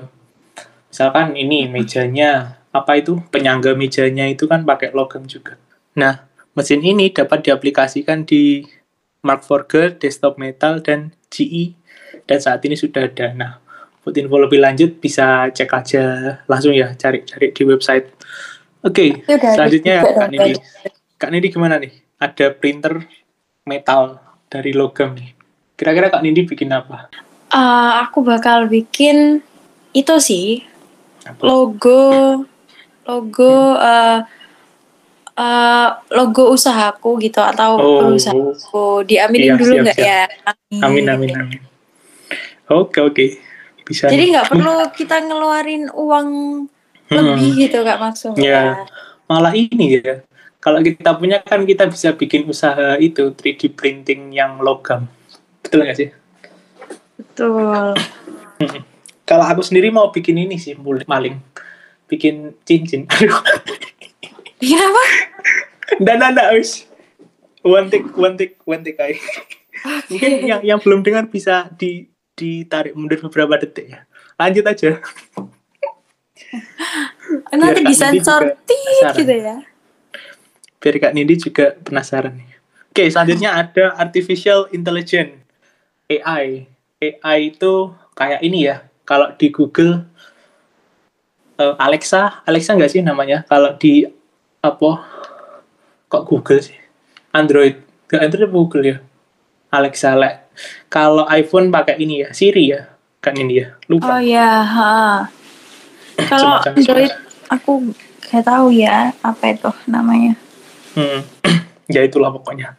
Misalkan 0.89 1.35
ini 1.35 1.67
mejanya, 1.67 2.63
apa 2.75 2.99
itu 2.99 3.23
penyangga 3.31 3.79
mejanya 3.79 4.27
itu 4.27 4.51
kan 4.51 4.67
pakai 4.67 4.91
logam 4.91 5.23
juga. 5.31 5.55
Nah, 5.95 6.27
mesin 6.59 6.83
ini 6.83 7.15
dapat 7.15 7.47
diaplikasikan 7.47 8.27
di 8.27 8.67
Mark 9.23 9.47
IV, 9.47 10.03
Desktop 10.03 10.43
Metal, 10.43 10.83
dan 10.83 11.15
GE. 11.31 11.79
Dan 12.27 12.39
saat 12.43 12.67
ini 12.67 12.75
sudah 12.75 13.07
ada. 13.07 13.31
Nah, 13.31 13.63
buat 14.03 14.19
info 14.19 14.37
lebih 14.43 14.59
lanjut 14.59 14.99
bisa 14.99 15.49
cek 15.55 15.71
aja 15.71 16.05
langsung 16.51 16.75
ya, 16.75 16.91
cari-cari 16.99 17.55
di 17.55 17.63
website. 17.63 18.11
Oke, 18.85 19.25
okay, 19.25 19.41
selanjutnya 19.41 20.05
Kak 20.05 20.29
Nidi. 20.29 20.53
Kak 21.17 21.31
Nidi 21.33 21.49
gimana 21.49 21.81
nih? 21.81 21.95
Ada 22.21 22.53
printer 22.53 23.01
metal 23.65 24.21
dari 24.51 24.77
logam 24.77 25.17
nih. 25.17 25.33
Kira-kira 25.79 26.13
Kak 26.13 26.21
Nindi 26.21 26.45
bikin 26.45 26.69
apa? 26.75 27.09
Uh, 27.49 28.03
aku 28.05 28.21
bakal 28.27 28.69
bikin 28.69 29.41
itu 29.95 30.15
sih 30.19 30.67
apa? 31.25 31.41
logo 31.47 32.03
logo 33.05 33.77
uh, 33.77 34.25
uh, 35.37 35.89
logo 36.11 36.55
usahaku 36.55 37.21
gitu 37.21 37.41
atau 37.43 37.77
oh. 37.79 37.99
perusahaanku 38.01 39.05
diaminin 39.07 39.55
iya, 39.55 39.61
dulu 39.61 39.73
nggak 39.85 39.99
ya? 39.99 40.23
Amin 40.83 41.07
amin 41.11 41.31
amin. 41.35 41.61
Oke 42.71 42.99
oke 43.05 43.25
bisa. 43.85 44.09
Jadi 44.09 44.35
nggak 44.35 44.49
perlu 44.49 44.73
kita 44.99 45.21
ngeluarin 45.21 45.93
uang 45.93 46.29
hmm. 47.11 47.15
lebih 47.15 47.69
gitu 47.69 47.85
kak 47.85 47.99
maksudnya. 48.01 48.43
Ya 48.43 48.63
malah 49.29 49.53
ini 49.53 50.01
ya. 50.01 50.25
Kalau 50.65 50.81
kita 50.81 51.13
punya 51.21 51.45
kan 51.45 51.69
kita 51.69 51.85
bisa 51.93 52.17
bikin 52.17 52.49
usaha 52.49 52.97
itu 52.97 53.37
3D 53.37 53.77
printing 53.77 54.33
yang 54.33 54.57
logam. 54.65 55.05
Betul 55.61 55.85
nggak 55.85 55.99
sih? 56.01 56.09
Betul. 57.21 57.93
Kalau 59.29 59.45
aku 59.45 59.61
sendiri 59.61 59.93
mau 59.93 60.09
bikin 60.09 60.41
ini 60.41 60.57
sih 60.57 60.73
maling. 60.81 61.37
Bikin 62.11 62.57
cincin. 62.69 63.09
Aduh. 63.09 63.41
Bikin 64.61 64.79
apa? 64.79 65.05
Dan 66.01 66.19
ada 66.21 66.53
wis. 66.57 66.89
One 67.65 67.89
take, 67.89 68.13
one 68.13 68.37
take, 68.37 68.61
one 68.69 68.85
take 68.85 69.01
Okay. 69.01 69.21
Mungkin 70.09 70.31
yang 70.49 70.61
yang 70.65 70.79
belum 70.81 71.05
dengar 71.05 71.29
bisa 71.29 71.69
di 71.77 72.09
ditarik 72.35 72.97
mundur 72.97 73.21
beberapa 73.29 73.61
detik 73.61 73.93
ya. 73.93 74.01
Lanjut 74.41 74.65
aja. 74.65 74.97
Nanti 77.53 77.81
disensor 77.85 78.59
gitu 79.15 79.35
ya. 79.35 79.61
Biar 80.81 80.95
Kak 81.01 81.13
Nindi 81.13 81.37
juga 81.41 81.77
penasaran 81.81 82.37
nih. 82.37 82.51
Oke, 82.95 83.09
selanjutnya 83.11 83.57
ada 83.57 83.97
artificial 83.99 84.71
intelligence 84.71 85.37
AI. 86.07 86.69
AI 87.01 87.39
itu 87.51 87.91
kayak 88.15 88.41
ini 88.45 88.69
ya. 88.69 88.85
Kalau 89.05 89.37
di 89.37 89.53
Google 89.53 90.09
uh, 91.59 91.75
Alexa, 91.79 92.43
Alexa 92.47 92.75
nggak 92.75 92.93
sih 92.93 93.03
namanya? 93.03 93.47
Kalau 93.47 93.75
di 93.79 94.07
apa? 94.65 94.91
Kok 96.11 96.25
Google 96.27 96.63
sih? 96.63 96.79
Android. 97.35 97.83
Gak 98.07 98.23
Android 98.23 98.51
Google 98.51 98.85
ya? 98.87 98.97
Alexa 99.75 100.15
le. 100.15 100.55
Kalau 100.87 101.27
iPhone 101.27 101.75
pakai 101.75 101.99
ini 101.99 102.23
ya 102.23 102.31
Siri 102.31 102.71
ya? 102.71 102.95
Kan 103.19 103.35
ini 103.35 103.59
ya? 103.59 103.75
Lupa. 103.91 104.19
Oh 104.19 104.23
ya 104.23 104.51
kalau 106.31 106.63
Android 106.63 107.11
aku 107.51 107.91
gak 108.31 108.47
tahu 108.47 108.71
ya 108.71 109.11
apa 109.19 109.45
itu 109.51 109.71
namanya. 109.91 110.39
Hmm. 110.95 111.27
ya 111.95 112.07
itulah 112.07 112.31
pokoknya. 112.31 112.75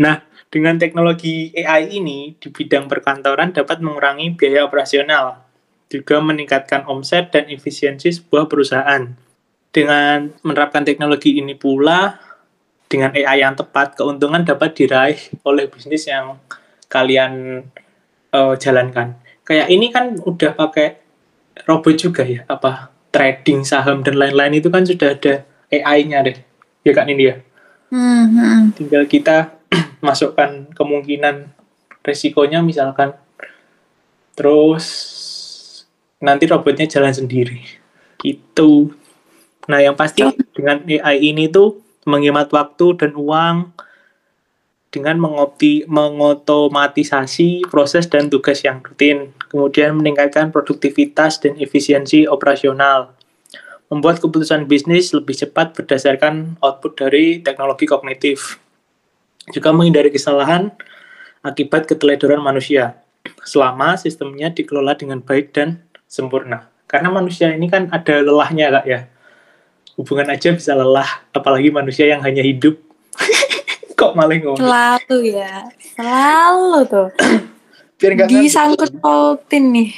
Nah 0.00 0.24
dengan 0.48 0.80
teknologi 0.80 1.52
AI 1.52 2.00
ini 2.00 2.32
di 2.40 2.48
bidang 2.48 2.88
perkantoran 2.88 3.52
dapat 3.52 3.84
mengurangi 3.84 4.32
biaya 4.32 4.64
operasional 4.64 5.49
juga 5.90 6.22
meningkatkan 6.22 6.86
omset 6.86 7.34
dan 7.34 7.50
efisiensi 7.50 8.14
sebuah 8.14 8.46
perusahaan 8.46 9.10
dengan 9.74 10.30
menerapkan 10.46 10.86
teknologi 10.86 11.42
ini 11.42 11.58
pula, 11.58 12.14
dengan 12.90 13.14
AI 13.14 13.42
yang 13.42 13.58
tepat, 13.58 13.98
keuntungan 13.98 14.42
dapat 14.46 14.74
diraih 14.74 15.18
oleh 15.46 15.66
bisnis 15.66 16.06
yang 16.06 16.38
kalian 16.90 17.62
uh, 18.34 18.54
jalankan. 18.58 19.18
Kayak 19.46 19.66
ini 19.70 19.90
kan 19.90 20.18
udah 20.18 20.54
pakai 20.54 20.98
robot 21.66 21.94
juga 21.98 22.22
ya, 22.26 22.46
apa 22.46 22.90
trading 23.10 23.66
saham 23.66 24.06
dan 24.06 24.14
lain-lain 24.14 24.62
itu 24.62 24.70
kan 24.70 24.86
sudah 24.86 25.18
ada 25.18 25.42
AI-nya 25.70 26.18
deh, 26.22 26.38
ya 26.86 26.92
kan 26.94 27.06
ini 27.10 27.30
ya. 27.30 27.36
Mm-hmm. 27.90 28.78
Tinggal 28.78 29.06
kita 29.10 29.54
masukkan 30.06 30.70
kemungkinan 30.74 31.50
resikonya 32.02 32.62
misalkan, 32.62 33.14
terus 34.34 34.86
nanti 36.20 36.44
robotnya 36.46 36.84
jalan 36.84 37.16
sendiri, 37.16 37.64
gitu. 38.20 38.92
Nah, 39.66 39.80
yang 39.80 39.96
pasti 39.96 40.24
dengan 40.52 40.84
AI 40.84 41.32
ini 41.32 41.48
tuh 41.48 41.80
menghemat 42.04 42.52
waktu 42.52 42.96
dan 42.96 43.12
uang 43.16 43.72
dengan 44.90 45.16
mengopti 45.22 45.86
mengotomatisasi 45.86 47.70
proses 47.70 48.10
dan 48.10 48.26
tugas 48.26 48.60
yang 48.66 48.82
rutin, 48.82 49.30
kemudian 49.48 49.94
meningkatkan 49.94 50.50
produktivitas 50.50 51.38
dan 51.38 51.54
efisiensi 51.56 52.26
operasional, 52.26 53.14
membuat 53.86 54.18
keputusan 54.18 54.66
bisnis 54.66 55.14
lebih 55.14 55.38
cepat 55.38 55.78
berdasarkan 55.78 56.58
output 56.58 56.98
dari 56.98 57.38
teknologi 57.38 57.86
kognitif, 57.86 58.58
juga 59.54 59.70
menghindari 59.70 60.10
kesalahan 60.10 60.74
akibat 61.46 61.86
keteledoran 61.86 62.42
manusia, 62.42 62.98
selama 63.46 63.94
sistemnya 63.94 64.50
dikelola 64.50 64.98
dengan 64.98 65.22
baik 65.22 65.54
dan 65.54 65.86
sempurna. 66.10 66.66
Karena 66.90 67.14
manusia 67.14 67.54
ini 67.54 67.70
kan 67.70 67.86
ada 67.94 68.18
lelahnya, 68.18 68.82
Kak, 68.82 68.84
ya. 68.90 69.06
Hubungan 69.94 70.34
aja 70.34 70.50
bisa 70.50 70.74
lelah 70.74 71.22
apalagi 71.30 71.70
manusia 71.70 72.10
yang 72.10 72.18
hanya 72.26 72.42
hidup. 72.42 72.74
Kok 73.98 74.18
malah 74.18 74.34
ngomong? 74.42 74.58
Selalu 74.58 75.18
ya. 75.38 75.70
Selalu 75.94 76.78
tuh. 76.90 77.08
Biar 78.00 78.12
gak 78.18 78.28
disangkut 78.32 78.90
pautin 78.98 79.70
nih 79.70 79.90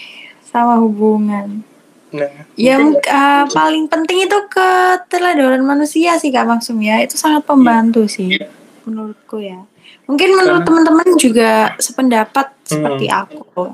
sama 0.44 0.77
hubungan. 0.77 1.64
Nah, 2.12 2.29
yang 2.61 2.92
uh, 2.92 3.48
paling 3.48 3.88
penting 3.88 4.29
itu 4.29 4.38
keteladoran 4.53 5.64
manusia 5.64 6.20
sih 6.20 6.29
kak 6.29 6.44
Maksum 6.44 6.77
ya 6.85 7.01
itu 7.01 7.16
sangat 7.16 7.48
pembantu 7.48 8.05
ya. 8.05 8.12
sih 8.12 8.29
menurutku 8.85 9.40
ya. 9.40 9.64
Mungkin 10.05 10.37
menurut 10.37 10.61
teman-teman 10.61 11.09
juga 11.16 11.72
sependapat 11.81 12.53
hmm. 12.53 12.68
seperti 12.68 13.07
aku 13.09 13.72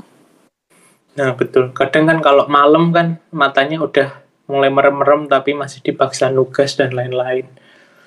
nah 1.18 1.35
betul 1.35 1.74
kadang 1.74 2.07
kan 2.07 2.18
kalau 2.22 2.46
malam 2.46 2.94
kan 2.94 3.18
matanya 3.35 3.83
udah 3.83 4.28
mulai 4.48 4.72
merem-merem 4.72 5.28
tapi 5.28 5.52
masih 5.52 5.85
dipaksa 5.85 6.33
nugas 6.33 6.74
dan 6.74 6.96
lain-lain. 6.96 7.44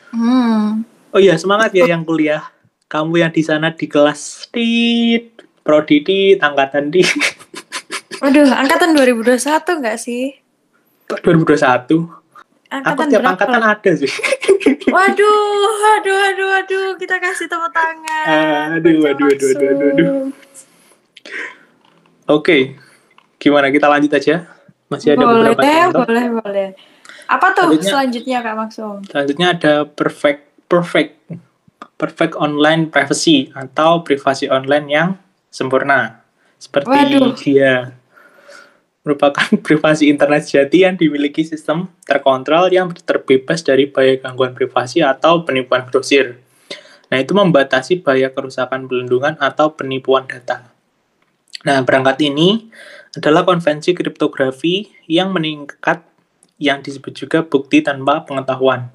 Hmm. 0.10 0.84
Oh 1.14 1.22
iya 1.22 1.38
semangat 1.38 1.72
ya 1.78 1.86
yang 1.86 2.02
kuliah. 2.02 2.50
Kamu 2.90 3.24
yang 3.24 3.32
di 3.32 3.46
sana 3.46 3.72
di 3.72 3.88
kelas 3.88 4.52
tit, 4.52 5.32
prodi 5.64 6.04
tit, 6.04 6.42
angkatan 6.44 6.92
di. 6.92 7.06
Waduh, 8.22 8.52
angkatan 8.52 8.92
2021 8.98 9.80
enggak 9.80 9.98
sih? 10.02 10.36
2021. 11.08 12.22
Angkatan 12.72 13.08
Aku 13.08 13.12
tiap 13.12 13.22
berapa? 13.24 13.32
angkatan 13.36 13.64
ada 13.64 13.92
sih. 13.96 14.12
Waduh, 14.92 15.72
aduh, 16.00 16.20
aduh, 16.32 16.50
aduh, 16.64 16.88
kita 17.00 17.16
kasih 17.20 17.48
tepuk 17.48 17.72
tangan. 17.72 18.76
Aduh, 18.80 19.08
aduh, 19.08 19.28
aduh, 19.32 19.50
aduh, 19.56 19.68
aduh, 19.72 19.88
aduh. 19.96 20.12
Oke, 22.28 22.44
okay. 22.44 22.62
Gimana 23.42 23.74
kita 23.74 23.90
lanjut 23.90 24.14
aja? 24.14 24.46
Masih 24.86 25.18
ada 25.18 25.26
boleh, 25.26 25.58
beberapa 25.58 25.66
contoh. 25.66 26.06
Boleh, 26.06 26.26
boleh. 26.30 26.68
Apa 27.26 27.58
tuh 27.58 27.74
selanjutnya, 27.74 27.90
selanjutnya 27.90 28.38
Kak 28.46 28.56
Maksum? 28.60 28.96
Selanjutnya 29.10 29.48
ada 29.58 29.74
perfect 29.90 30.42
perfect 30.70 31.12
perfect 31.98 32.34
online 32.38 32.94
privacy 32.94 33.50
atau 33.58 34.06
privasi 34.06 34.46
online 34.52 34.88
yang 34.92 35.10
sempurna. 35.50 36.22
Seperti 36.62 37.18
Waduh. 37.18 37.34
dia 37.42 37.98
merupakan 39.02 39.50
privasi 39.66 40.12
internet 40.12 40.46
sejati 40.46 40.86
yang 40.86 40.96
dimiliki 41.00 41.42
sistem 41.42 41.90
terkontrol 42.06 42.70
yang 42.70 42.94
terbebas 42.94 43.66
dari 43.66 43.90
bahaya 43.90 44.22
gangguan 44.22 44.54
privasi 44.54 45.02
atau 45.02 45.42
penipuan 45.42 45.90
grosir. 45.90 46.38
Nah, 47.12 47.20
itu 47.20 47.36
membatasi 47.36 48.00
bahaya 48.06 48.32
kerusakan 48.32 48.88
pelindungan 48.88 49.36
atau 49.36 49.76
penipuan 49.76 50.24
data. 50.30 50.72
Nah, 51.68 51.84
perangkat 51.84 52.24
ini 52.24 52.72
adalah 53.18 53.44
konvensi 53.44 53.92
kriptografi 53.92 54.88
yang 55.08 55.36
meningkat 55.36 56.04
yang 56.62 56.80
disebut 56.80 57.14
juga 57.18 57.40
bukti 57.44 57.84
tanpa 57.84 58.24
pengetahuan. 58.24 58.94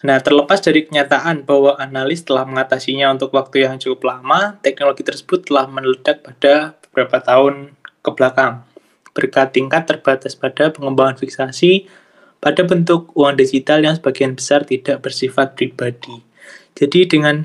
Nah, 0.00 0.16
terlepas 0.24 0.64
dari 0.64 0.88
kenyataan 0.88 1.44
bahwa 1.44 1.76
analis 1.76 2.24
telah 2.24 2.48
mengatasinya 2.48 3.12
untuk 3.12 3.36
waktu 3.36 3.68
yang 3.68 3.76
cukup 3.76 4.16
lama, 4.16 4.56
teknologi 4.64 5.04
tersebut 5.04 5.44
telah 5.44 5.68
meledak 5.68 6.24
pada 6.24 6.72
beberapa 6.88 7.20
tahun 7.20 7.76
ke 8.00 8.10
belakang. 8.16 8.64
Berkat 9.12 9.52
tingkat 9.52 9.84
terbatas 9.84 10.32
pada 10.32 10.72
pengembangan 10.72 11.20
fiksasi 11.20 11.84
pada 12.40 12.64
bentuk 12.64 13.12
uang 13.12 13.36
digital 13.36 13.84
yang 13.84 13.92
sebagian 13.92 14.32
besar 14.32 14.64
tidak 14.64 15.04
bersifat 15.04 15.52
pribadi. 15.52 16.24
Jadi 16.72 17.04
dengan 17.04 17.44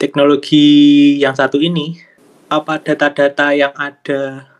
teknologi 0.00 1.20
yang 1.20 1.36
satu 1.36 1.60
ini, 1.60 2.00
apa 2.48 2.80
data-data 2.80 3.52
yang 3.52 3.76
ada 3.76 4.55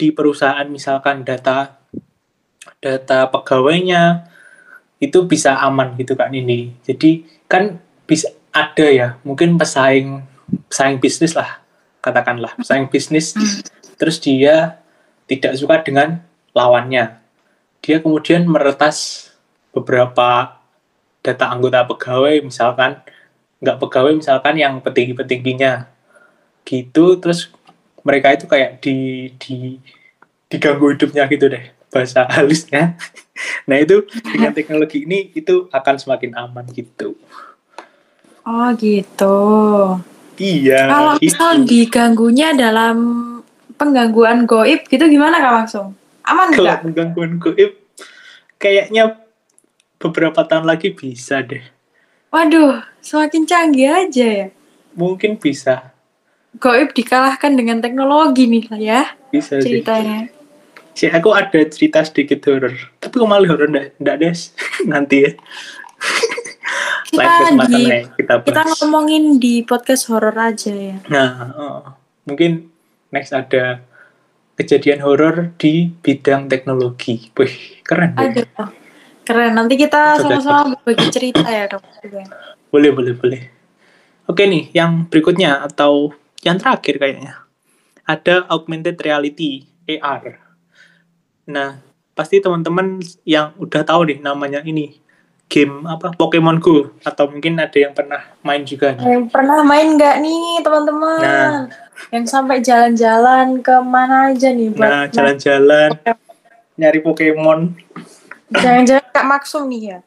di 0.00 0.08
perusahaan 0.16 0.64
misalkan 0.64 1.28
data 1.28 1.76
data 2.80 3.28
pegawainya 3.28 4.24
itu 4.96 5.28
bisa 5.28 5.60
aman 5.60 5.92
gitu 6.00 6.16
kan 6.16 6.32
ini. 6.32 6.72
Jadi 6.80 7.28
kan 7.44 7.76
bisa 8.08 8.32
ada 8.48 8.88
ya, 8.88 9.08
mungkin 9.20 9.60
pesaing 9.60 10.24
pesaing 10.72 10.96
bisnis 10.96 11.36
lah 11.36 11.60
katakanlah, 12.00 12.56
pesaing 12.56 12.88
bisnis 12.88 13.36
terus 14.00 14.16
dia 14.24 14.80
tidak 15.28 15.60
suka 15.60 15.84
dengan 15.84 16.24
lawannya. 16.56 17.20
Dia 17.84 18.00
kemudian 18.00 18.48
meretas 18.48 19.28
beberapa 19.76 20.60
data 21.20 21.52
anggota 21.52 21.84
pegawai 21.84 22.40
misalkan 22.40 23.04
nggak 23.60 23.76
pegawai 23.76 24.16
misalkan 24.16 24.56
yang 24.56 24.80
petinggi-petingginya 24.80 25.84
gitu 26.64 27.20
terus 27.20 27.52
mereka 28.06 28.32
itu 28.34 28.46
kayak 28.48 28.80
di 28.80 29.28
di 29.36 29.76
diganggu 30.50 30.96
hidupnya 30.96 31.28
gitu 31.30 31.46
deh 31.46 31.64
bahasa 31.90 32.26
halusnya. 32.34 32.96
Nah 33.66 33.76
itu 33.78 34.06
dengan 34.24 34.54
teknologi 34.54 35.04
ini 35.04 35.34
itu 35.34 35.66
akan 35.70 35.94
semakin 35.98 36.32
aman 36.38 36.66
gitu. 36.70 37.18
Oh 38.46 38.68
gitu. 38.78 39.38
Iya. 40.40 40.88
Kalau 40.88 41.12
gitu. 41.20 41.24
misal 41.28 41.52
diganggunya 41.68 42.56
dalam 42.56 42.96
penggangguan 43.76 44.44
goib 44.48 44.88
gitu 44.88 45.04
gimana 45.08 45.40
kak 45.40 45.54
langsung? 45.64 45.96
Aman 46.24 46.52
Kalau 46.52 46.80
penggangguan 46.84 47.40
goib 47.40 47.76
kayaknya 48.60 49.20
beberapa 50.00 50.44
tahun 50.44 50.68
lagi 50.68 50.92
bisa 50.92 51.40
deh. 51.44 51.64
Waduh, 52.30 52.80
semakin 53.02 53.42
canggih 53.44 53.90
aja 53.90 54.26
ya. 54.26 54.48
Mungkin 54.94 55.36
bisa. 55.36 55.90
Goib 56.58 56.90
dikalahkan 56.96 57.54
dengan 57.54 57.78
teknologi 57.78 58.50
nih 58.50 58.64
lah 58.66 58.80
ya. 58.80 59.02
Bisa 59.30 59.62
ceritanya. 59.62 60.26
Sih 60.26 60.40
Si 60.90 61.06
aku 61.06 61.30
ada 61.30 61.62
cerita 61.70 62.02
sedikit 62.02 62.42
horor. 62.50 62.74
Tapi 62.98 63.14
kok 63.14 63.30
malah 63.30 63.46
horor 63.46 63.70
enggak, 63.70 63.94
enggak 64.02 64.16
des. 64.18 64.40
Nanti 64.90 65.16
ya. 65.22 65.32
kita 67.10 67.32
di, 67.66 67.82
kita, 68.20 68.32
kita 68.46 68.62
ngomongin 68.78 69.38
di 69.38 69.62
podcast 69.62 70.10
horor 70.10 70.34
aja 70.34 70.70
ya. 70.70 70.96
Nah, 71.10 71.30
oh, 71.54 71.82
mungkin 72.26 72.70
next 73.14 73.34
ada 73.34 73.82
kejadian 74.58 75.00
horor 75.00 75.54
di 75.56 75.88
bidang 75.88 76.50
teknologi. 76.50 77.30
Wih, 77.38 77.82
keren. 77.86 78.14
Aduh, 78.18 78.44
ya. 78.44 78.66
keren. 79.24 79.52
Nanti 79.56 79.74
kita 79.78 80.20
sama-sama 80.20 80.74
berbagi 80.82 81.06
cerita 81.10 81.46
ya, 81.46 81.70
dok. 81.70 81.82
Boleh, 82.70 82.90
boleh, 82.92 83.14
boleh. 83.16 83.42
Oke 84.30 84.46
nih, 84.46 84.70
yang 84.76 85.10
berikutnya 85.10 85.64
atau 85.66 86.14
yang 86.44 86.56
terakhir 86.56 86.96
kayaknya. 86.96 87.44
Ada 88.08 88.48
augmented 88.50 88.98
reality, 89.00 89.68
AR. 89.86 90.40
Nah, 91.46 91.78
pasti 92.16 92.42
teman-teman 92.42 92.98
yang 93.22 93.54
udah 93.56 93.82
tahu 93.86 94.10
deh 94.10 94.18
namanya 94.18 94.60
ini 94.66 94.98
game 95.50 95.82
apa 95.90 96.14
Pokemon 96.14 96.62
Go 96.62 96.94
atau 97.02 97.26
mungkin 97.26 97.58
ada 97.58 97.74
yang 97.74 97.90
pernah 97.90 98.22
main 98.46 98.62
juga 98.62 98.94
nih. 98.94 99.02
Yang 99.02 99.24
pernah 99.34 99.58
main 99.66 99.98
nggak 99.98 100.16
nih 100.22 100.62
teman-teman? 100.62 101.22
Nah, 101.22 101.58
yang 102.14 102.24
sampai 102.24 102.62
jalan-jalan 102.62 103.58
ke 103.58 103.74
mana 103.82 104.30
aja 104.30 104.54
nih 104.54 104.70
buat 104.70 104.86
Nah, 104.86 105.04
jalan-jalan 105.10 105.90
nyari 106.78 107.00
Pokemon. 107.02 107.74
Jangan-jangan 108.50 109.06
Kak 109.10 109.26
Maksum 109.26 109.66
nih 109.70 109.82
ya? 109.94 109.98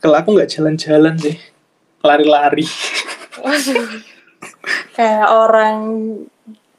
Kalau 0.00 0.16
aku 0.20 0.36
nggak 0.36 0.52
jalan-jalan 0.52 1.16
sih, 1.16 1.36
lari-lari. 2.04 2.68
Kayak 4.96 5.28
orang 5.28 5.76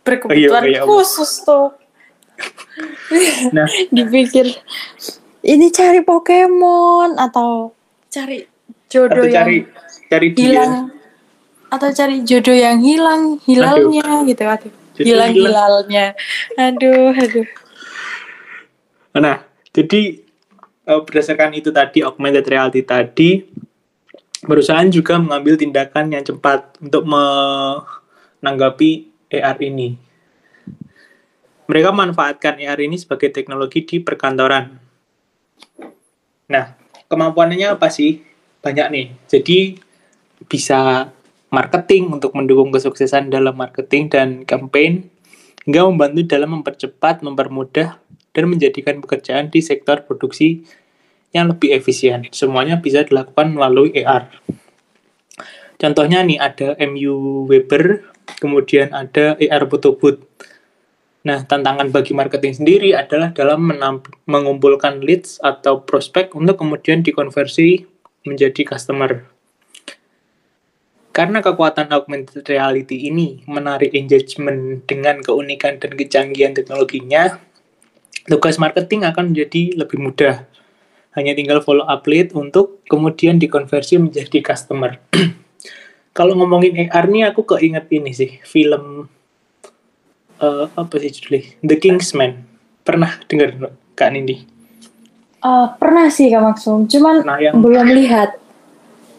berkebutuhan 0.02 0.64
oh, 0.64 0.68
iya, 0.68 0.82
khusus 0.82 1.32
tuh. 1.46 1.74
Nah. 3.50 3.66
Dipikir 3.90 4.46
ini 5.42 5.74
cari 5.74 6.06
Pokemon 6.06 7.18
atau 7.18 7.74
cari 8.14 8.46
jodoh 8.86 9.26
atau 9.26 9.34
cari, 9.34 9.58
yang 9.66 9.74
cari 10.06 10.28
hilang. 10.38 10.74
Atau 11.74 11.90
cari 11.98 12.22
jodoh 12.22 12.54
yang 12.54 12.78
hilang 12.78 13.42
hilalnya 13.42 14.06
aduh. 14.06 14.30
gitu 14.30 14.44
aduh. 14.46 14.74
Hilang 15.02 15.34
hilalnya. 15.34 16.06
Aduh 16.62 17.10
aduh. 17.10 17.48
Nah 19.18 19.42
jadi 19.74 20.22
eh, 20.86 21.02
berdasarkan 21.02 21.58
itu 21.58 21.74
tadi 21.74 22.06
augmented 22.06 22.46
reality 22.46 22.86
tadi 22.86 23.50
perusahaan 24.46 24.88
juga 24.94 25.18
mengambil 25.18 25.58
tindakan 25.58 26.14
yang 26.14 26.22
cepat 26.22 26.78
untuk 26.78 27.04
menanggapi 28.42 29.10
AR 29.34 29.58
ini 29.62 30.08
mereka 31.68 31.92
manfaatkan 31.92 32.58
AR 32.64 32.80
ini 32.80 32.96
sebagai 32.96 33.30
teknologi 33.30 33.84
di 33.84 34.00
perkantoran. 34.00 34.80
Nah, 36.48 36.66
kemampuannya 37.12 37.76
apa 37.76 37.92
sih? 37.92 38.24
Banyak 38.64 38.88
nih. 38.88 39.08
Jadi 39.28 39.76
bisa 40.48 41.12
marketing 41.52 42.20
untuk 42.20 42.32
mendukung 42.40 42.72
kesuksesan 42.72 43.28
dalam 43.28 43.52
marketing 43.60 44.08
dan 44.08 44.28
campaign, 44.48 45.12
hingga 45.68 45.92
membantu 45.92 46.22
dalam 46.24 46.56
mempercepat, 46.60 47.20
mempermudah, 47.20 48.00
dan 48.32 48.44
menjadikan 48.48 49.04
pekerjaan 49.04 49.52
di 49.52 49.60
sektor 49.60 50.08
produksi 50.08 50.64
yang 51.36 51.52
lebih 51.52 51.76
efisien. 51.76 52.32
Semuanya 52.32 52.80
bisa 52.80 53.04
dilakukan 53.04 53.52
melalui 53.52 53.92
AR. 54.08 54.32
Contohnya 55.76 56.24
nih 56.24 56.40
ada 56.40 56.80
MU 56.88 57.44
Weber, 57.44 58.08
kemudian 58.36 58.92
ada 58.92 59.40
AR 59.40 59.64
Photo 59.72 59.96
Booth. 59.96 60.22
Nah, 61.28 61.44
tantangan 61.44 61.92
bagi 61.92 62.16
marketing 62.16 62.64
sendiri 62.64 62.96
adalah 62.96 63.36
dalam 63.36 63.68
mengumpulkan 64.28 65.04
leads 65.04 65.44
atau 65.44 65.84
prospek 65.84 66.32
untuk 66.36 66.60
kemudian 66.60 67.04
dikonversi 67.04 67.84
menjadi 68.24 68.64
customer. 68.64 69.28
Karena 71.12 71.42
kekuatan 71.42 71.90
augmented 71.90 72.46
reality 72.46 73.10
ini 73.10 73.42
menarik 73.50 73.92
engagement 73.98 74.86
dengan 74.86 75.18
keunikan 75.26 75.82
dan 75.82 75.98
kecanggihan 75.98 76.54
teknologinya, 76.54 77.42
tugas 78.30 78.62
marketing 78.62 79.02
akan 79.02 79.34
menjadi 79.34 79.74
lebih 79.82 79.98
mudah. 79.98 80.46
Hanya 81.18 81.34
tinggal 81.34 81.66
follow 81.66 81.90
up 81.90 82.06
lead 82.06 82.38
untuk 82.38 82.86
kemudian 82.86 83.42
dikonversi 83.42 83.98
menjadi 83.98 84.46
customer. 84.46 85.02
Kalau 86.18 86.34
ngomongin 86.34 86.90
AR 86.90 87.06
nih 87.06 87.30
aku 87.30 87.46
keinget 87.46 87.86
ini 87.94 88.10
sih, 88.10 88.42
film 88.42 89.06
uh, 90.42 90.66
apa 90.74 90.96
sih 90.98 91.14
judulnya? 91.14 91.62
The 91.62 91.78
Kingsman. 91.78 92.42
Pernah 92.82 93.22
dengar 93.30 93.70
Kak 93.94 94.10
Nindi? 94.18 94.42
Uh, 95.46 95.70
pernah 95.78 96.10
sih 96.10 96.34
Kak 96.34 96.42
Maksum, 96.42 96.90
cuman 96.90 97.22
nah, 97.22 97.38
yang, 97.38 97.62
belum 97.62 97.94
lihat. 97.94 98.34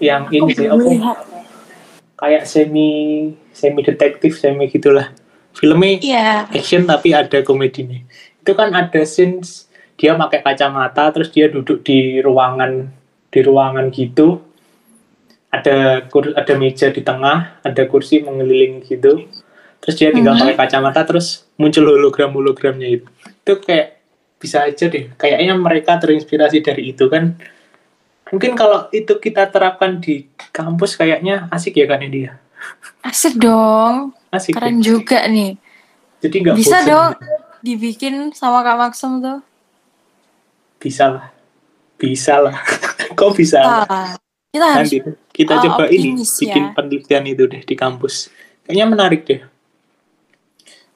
Yang 0.03 0.23
ini 0.35 0.51
sih 0.59 0.67
aku 0.67 0.91
lihat. 0.91 1.19
kayak 2.19 2.51
semi 2.51 2.91
semi 3.55 3.87
detektif 3.87 4.35
semi 4.35 4.67
gitulah. 4.67 5.15
Filmnya 5.55 6.03
yeah. 6.03 6.51
action 6.51 6.83
tapi 6.83 7.15
ada 7.15 7.47
komedinya. 7.47 8.03
Itu 8.43 8.59
kan 8.59 8.75
ada 8.75 9.07
scenes 9.07 9.71
dia 9.95 10.19
pakai 10.19 10.43
kacamata 10.43 11.15
terus 11.15 11.31
dia 11.31 11.47
duduk 11.47 11.87
di 11.87 12.19
ruangan 12.23 12.91
di 13.31 13.41
ruangan 13.43 13.91
gitu 13.95 14.47
ada 15.49 16.05
kur 16.12 16.36
ada 16.36 16.55
meja 16.61 16.92
di 16.92 17.01
tengah 17.01 17.61
ada 17.64 17.82
kursi 17.88 18.20
mengelilingi 18.20 18.84
gitu. 18.84 19.24
Terus 19.78 19.94
dia 19.94 20.11
tinggal 20.11 20.36
mm 20.36 20.40
-hmm. 20.42 20.53
pakai 20.55 20.68
kacamata 20.68 21.01
terus 21.07 21.49
muncul 21.57 21.86
hologram 21.88 22.34
hologramnya 22.34 23.01
itu. 23.01 23.07
Itu 23.44 23.62
kayak 23.62 24.03
bisa 24.36 24.68
aja 24.68 24.86
deh. 24.90 25.11
Kayaknya 25.16 25.55
mereka 25.57 25.96
terinspirasi 25.96 26.61
dari 26.61 26.92
itu 26.92 27.09
kan. 27.09 27.38
Mungkin 28.28 28.53
kalau 28.61 28.92
itu 28.92 29.16
kita 29.16 29.49
terapkan 29.49 30.05
di 30.05 30.28
kampus 30.53 31.01
kayaknya 31.01 31.49
asik 31.49 31.80
ya 31.80 31.88
kan 31.88 32.05
dia 32.05 32.12
ya? 32.12 32.32
asik 33.07 33.40
dong. 33.40 34.12
Asik 34.28 34.53
keren 34.53 34.78
deh. 34.78 34.84
juga 34.84 35.24
nih. 35.24 35.57
Jadi 36.20 36.36
nggak 36.44 36.57
bisa 36.59 36.78
bosen. 36.82 36.90
dong 36.90 37.11
dibikin 37.62 38.14
sama 38.34 38.61
kak 38.66 38.76
Maksum 38.76 39.12
tuh. 39.22 39.38
Bisa 40.78 41.11
lah. 41.11 41.26
Bisa 41.96 42.38
lah. 42.38 42.57
Kok 43.18 43.32
bisa? 43.34 43.59
Ah, 43.64 44.14
kita 44.55 44.66
harus 44.66 44.90
Nanti, 44.94 44.99
kita 45.39 45.55
uh, 45.55 45.62
coba 45.62 45.84
ini 45.86 46.18
ya. 46.18 46.26
bikin 46.26 46.64
penelitian 46.74 47.22
itu 47.30 47.43
deh 47.47 47.62
di 47.62 47.74
kampus 47.78 48.26
kayaknya 48.66 48.86
menarik 48.91 49.22
deh 49.22 49.41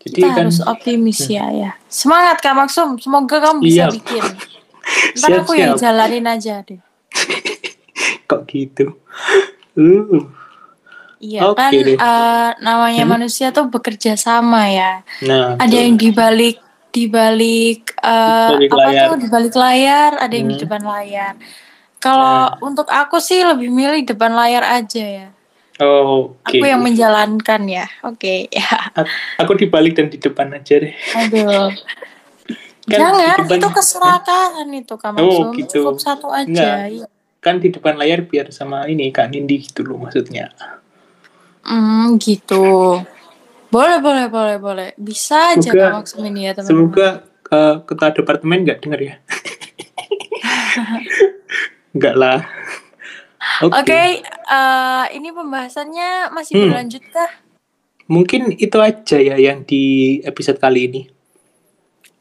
jadi 0.03 0.19
kita 0.19 0.29
kan, 0.35 0.39
harus 0.51 0.59
optimis 0.67 1.19
hmm. 1.23 1.31
ya 1.31 1.47
ya. 1.55 1.71
Semangat 1.87 2.43
Kak 2.43 2.59
Maksum, 2.59 2.99
semoga 2.99 3.39
kamu 3.39 3.63
bisa 3.63 3.87
siap. 3.87 3.95
bikin. 3.95 4.25
Ntar 5.15 5.31
siap, 5.31 5.41
aku 5.47 5.53
siap. 5.55 5.63
yang 5.63 5.73
jalanin 5.79 6.27
aja 6.27 6.55
deh. 6.67 6.83
kok 8.29 8.43
gitu. 8.51 8.99
Uh. 9.79 10.27
Iya 11.23 11.55
Oke 11.55 11.55
kan 11.55 11.71
eh, 11.71 12.51
namanya 12.59 13.07
Hmm. 13.07 13.15
manusia 13.15 13.55
tuh 13.55 13.71
bekerja 13.71 14.19
sama 14.19 14.67
ya. 14.67 15.07
Nah, 15.23 15.55
Ada 15.55 15.71
betul. 15.71 15.83
yang 15.87 15.95
dibalik 15.95 16.57
dibalik 16.91 17.81
eh, 17.95 18.51
Di 18.59 18.67
balik 18.67 18.71
apa 18.75 18.91
layar. 18.91 19.07
tuh 19.07 19.19
dibalik 19.23 19.55
layar, 19.55 20.11
ada 20.19 20.35
yang 20.35 20.49
di 20.51 20.57
Hmm. 20.59 20.63
depan 20.67 20.83
layar. 20.83 21.35
Kalau 22.03 22.51
Nah. 22.51 22.59
untuk 22.61 22.91
aku 22.91 23.17
sih 23.17 23.41
lebih 23.41 23.71
milih 23.71 24.03
depan 24.05 24.35
layar 24.35 24.67
aja 24.75 25.01
ya. 25.01 25.29
Oh, 25.79 26.35
oke. 26.37 26.51
Aku 26.53 26.63
yang 26.63 26.79
menjalankan 26.79 27.63
ya. 27.65 27.87
Oke, 28.03 28.51
ya. 28.51 28.91
Aku 29.39 29.55
dibalik 29.55 29.95
dan 29.95 30.07
di 30.07 30.19
depan 30.19 30.51
aja 30.51 30.77
deh. 30.77 30.93
Aduh. 31.17 31.71
Kan 32.83 32.99
Jangan, 32.99 33.39
depan- 33.41 33.57
itu 33.57 33.69
keserakahan 33.71 34.69
itu 34.69 34.95
Kak 34.97 35.15
Oh, 35.17 35.55
gitu. 35.55 35.87
Cukup 35.87 35.97
satu 35.97 36.27
aja. 36.29 36.85
Iya. 36.85 37.07
Kan 37.39 37.59
di 37.59 37.71
depan 37.71 37.95
layar 37.95 38.23
biar 38.23 38.51
sama 38.51 38.85
ini 38.85 39.09
Kak 39.09 39.31
Nindi 39.31 39.63
gitu 39.63 39.83
loh 39.83 39.99
maksudnya. 40.01 40.51
Hmm, 41.63 42.19
gitu. 42.19 42.99
Boleh, 43.69 43.99
boleh, 43.99 44.27
boleh, 44.27 44.59
boleh. 44.59 44.89
Bisa 44.97 45.55
aja 45.55 45.63
Semoga- 45.65 45.79
Kak 45.81 45.95
Maksum 45.97 46.21
ini 46.25 46.41
ya 46.43 46.53
teman-teman. 46.53 46.69
Semoga 46.69 47.09
eh, 47.49 47.75
ketua 47.81 48.09
departemen 48.11 48.59
nggak 48.61 48.79
denger 48.81 49.01
ya. 49.01 49.15
Enggak 51.93 52.15
lah. 52.17 52.39
Oke, 53.67 54.23
eh, 54.23 55.05
ini 55.13 55.29
pembahasannya 55.31 56.31
masih 56.31 56.55
Hmm. 56.57 56.63
berlanjut 56.69 57.05
kah? 57.11 57.31
Mungkin 58.07 58.55
itu 58.55 58.79
aja 58.79 59.19
ya 59.19 59.35
yang 59.35 59.63
di 59.63 59.83
episode 60.23 60.59
kali 60.59 60.87
ini. 60.87 61.03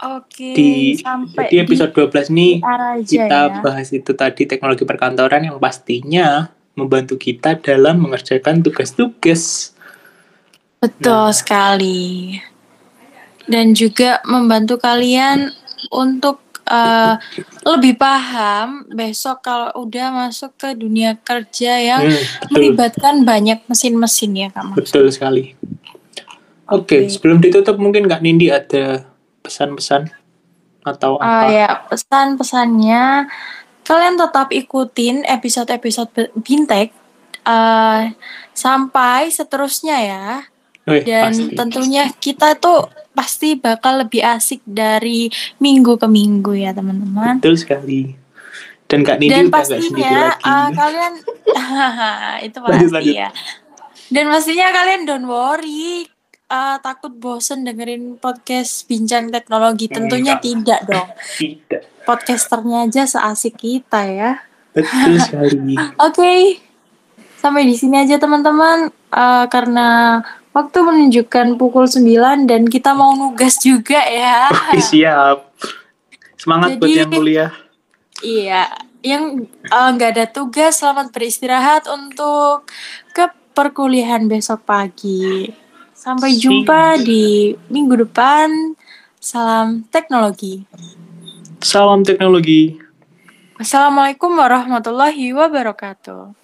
Oke, 0.01 0.57
Di 0.57 0.97
sampai 0.97 1.45
jadi 1.45 1.61
episode 1.61 1.93
12 1.93 2.33
ini 2.33 2.57
di 2.57 2.65
arah 2.65 2.97
aja 2.97 3.05
kita 3.05 3.39
ya. 3.47 3.61
bahas 3.61 3.93
itu 3.93 4.11
tadi 4.11 4.49
teknologi 4.49 4.81
perkantoran 4.81 5.45
yang 5.45 5.61
pastinya 5.61 6.49
membantu 6.73 7.21
kita 7.21 7.61
dalam 7.61 8.01
mengerjakan 8.01 8.65
tugas-tugas. 8.65 9.73
Betul 10.81 11.29
Nah. 11.29 11.29
sekali. 11.29 12.33
Dan 13.45 13.77
juga 13.77 14.25
membantu 14.25 14.81
kalian 14.81 15.53
untuk 15.93 16.41
eh, 16.71 17.13
lebih 17.65 17.93
paham 17.95 18.87
besok 18.89 19.43
kalau 19.43 19.69
udah 19.77 20.07
masuk 20.09 20.55
ke 20.55 20.71
dunia 20.73 21.13
kerja 21.17 21.75
yang 21.75 22.01
Hmm, 22.01 22.15
betul. 22.15 22.49
melibatkan 22.49 23.15
banyak 23.21 23.59
mesin-mesin 23.65 24.31
ya 24.33 24.47
Kak 24.49 24.63
Maksum. 24.65 24.79
Betul 24.79 25.05
sekali. 25.09 25.43
Oke, 26.65 27.03
Oke. 27.03 27.11
sebelum 27.11 27.37
ditutup 27.37 27.75
mungkin 27.75 28.07
Kak 28.07 28.23
Nindi 28.23 28.47
ada 28.47 29.03
pesan-pesan 29.41 30.07
atau 30.81 31.19
Ah 31.19 31.43
apa? 31.43 31.51
ya, 31.51 31.69
pesan-pesannya 31.85 33.27
kalian 33.81 34.15
tetap 34.15 34.47
ikutin 34.49 35.27
episode-episode 35.27 36.31
Bintek 36.37 36.95
eh, 37.41 38.01
sampai 38.53 39.27
seterusnya 39.27 39.97
ya. 39.99 40.25
Wih, 40.81 41.03
Dan 41.03 41.29
pasti. 41.29 41.53
tentunya 41.53 42.03
kita 42.15 42.55
tuh 42.55 42.87
pasti 43.11 43.55
bakal 43.55 44.01
lebih 44.01 44.23
asik 44.23 44.63
dari 44.63 45.27
minggu 45.57 45.95
ke 45.95 46.07
minggu 46.07 46.55
ya 46.55 46.71
teman-teman. 46.71 47.39
Betul 47.39 47.59
sekali. 47.59 48.15
Dan 48.85 49.03
Kak 49.03 49.19
Nindi 49.19 49.31
Dan 49.31 49.45
udah 49.47 49.55
pastinya 49.55 50.11
lagi. 50.35 50.43
eh, 50.43 50.67
kalian 50.75 51.13
itu 52.47 52.57
Lanjut, 52.59 52.71
pasti 52.75 52.91
lanjut. 52.91 53.15
ya. 53.15 53.29
Dan 54.07 54.25
pastinya 54.27 54.67
kalian 54.69 55.01
don't 55.05 55.27
worry 55.27 56.03
eh, 56.45 56.77
takut 56.79 57.13
bosen 57.15 57.63
dengerin 57.63 58.19
podcast 58.19 58.83
bincang 58.85 59.31
teknologi. 59.31 59.87
Tentunya 59.87 60.35
Enggak. 60.35 60.43
tidak 60.43 60.79
dong. 60.85 61.09
Tidak. 61.39 61.81
Podcasternya 62.01 62.89
aja 62.89 63.03
seasik 63.05 63.55
kita 63.55 64.03
ya. 64.03 64.31
Betul 64.71 65.15
sekali. 65.19 65.75
Oke, 66.07 66.59
sampai 67.37 67.63
di 67.63 67.75
sini 67.75 67.95
aja 67.95 68.19
teman-teman. 68.19 68.91
Eh, 68.91 69.45
karena 69.47 70.19
waktu 70.51 70.77
menunjukkan 70.83 71.55
pukul 71.55 71.87
9 71.87 72.47
dan 72.47 72.67
kita 72.67 72.91
mau 72.91 73.15
nugas 73.15 73.59
juga 73.59 73.99
ya. 74.03 74.51
Oke, 74.51 74.79
siap. 74.83 75.51
Semangat 76.35 76.79
buat 76.79 76.89
Jadi- 76.91 76.99
yang 76.99 77.11
kuliah. 77.11 77.51
Iya, 78.21 78.63
yang 79.01 79.49
eh, 79.49 79.89
nggak 79.97 80.11
ada 80.13 80.25
tugas, 80.29 80.77
selamat 80.77 81.09
beristirahat 81.09 81.89
untuk 81.89 82.69
ke 83.17 83.25
perkuliahan 83.57 84.29
besok 84.29 84.61
pagi. 84.65 85.49
Sampai 85.97 86.33
jumpa 86.33 86.97
di 86.97 87.53
minggu 87.69 88.09
depan. 88.09 88.73
Salam 89.21 89.85
teknologi. 89.93 90.65
Salam 91.61 92.01
teknologi. 92.01 92.73
Wassalamualaikum 93.61 94.33
warahmatullahi 94.33 95.29
wabarakatuh. 95.29 96.40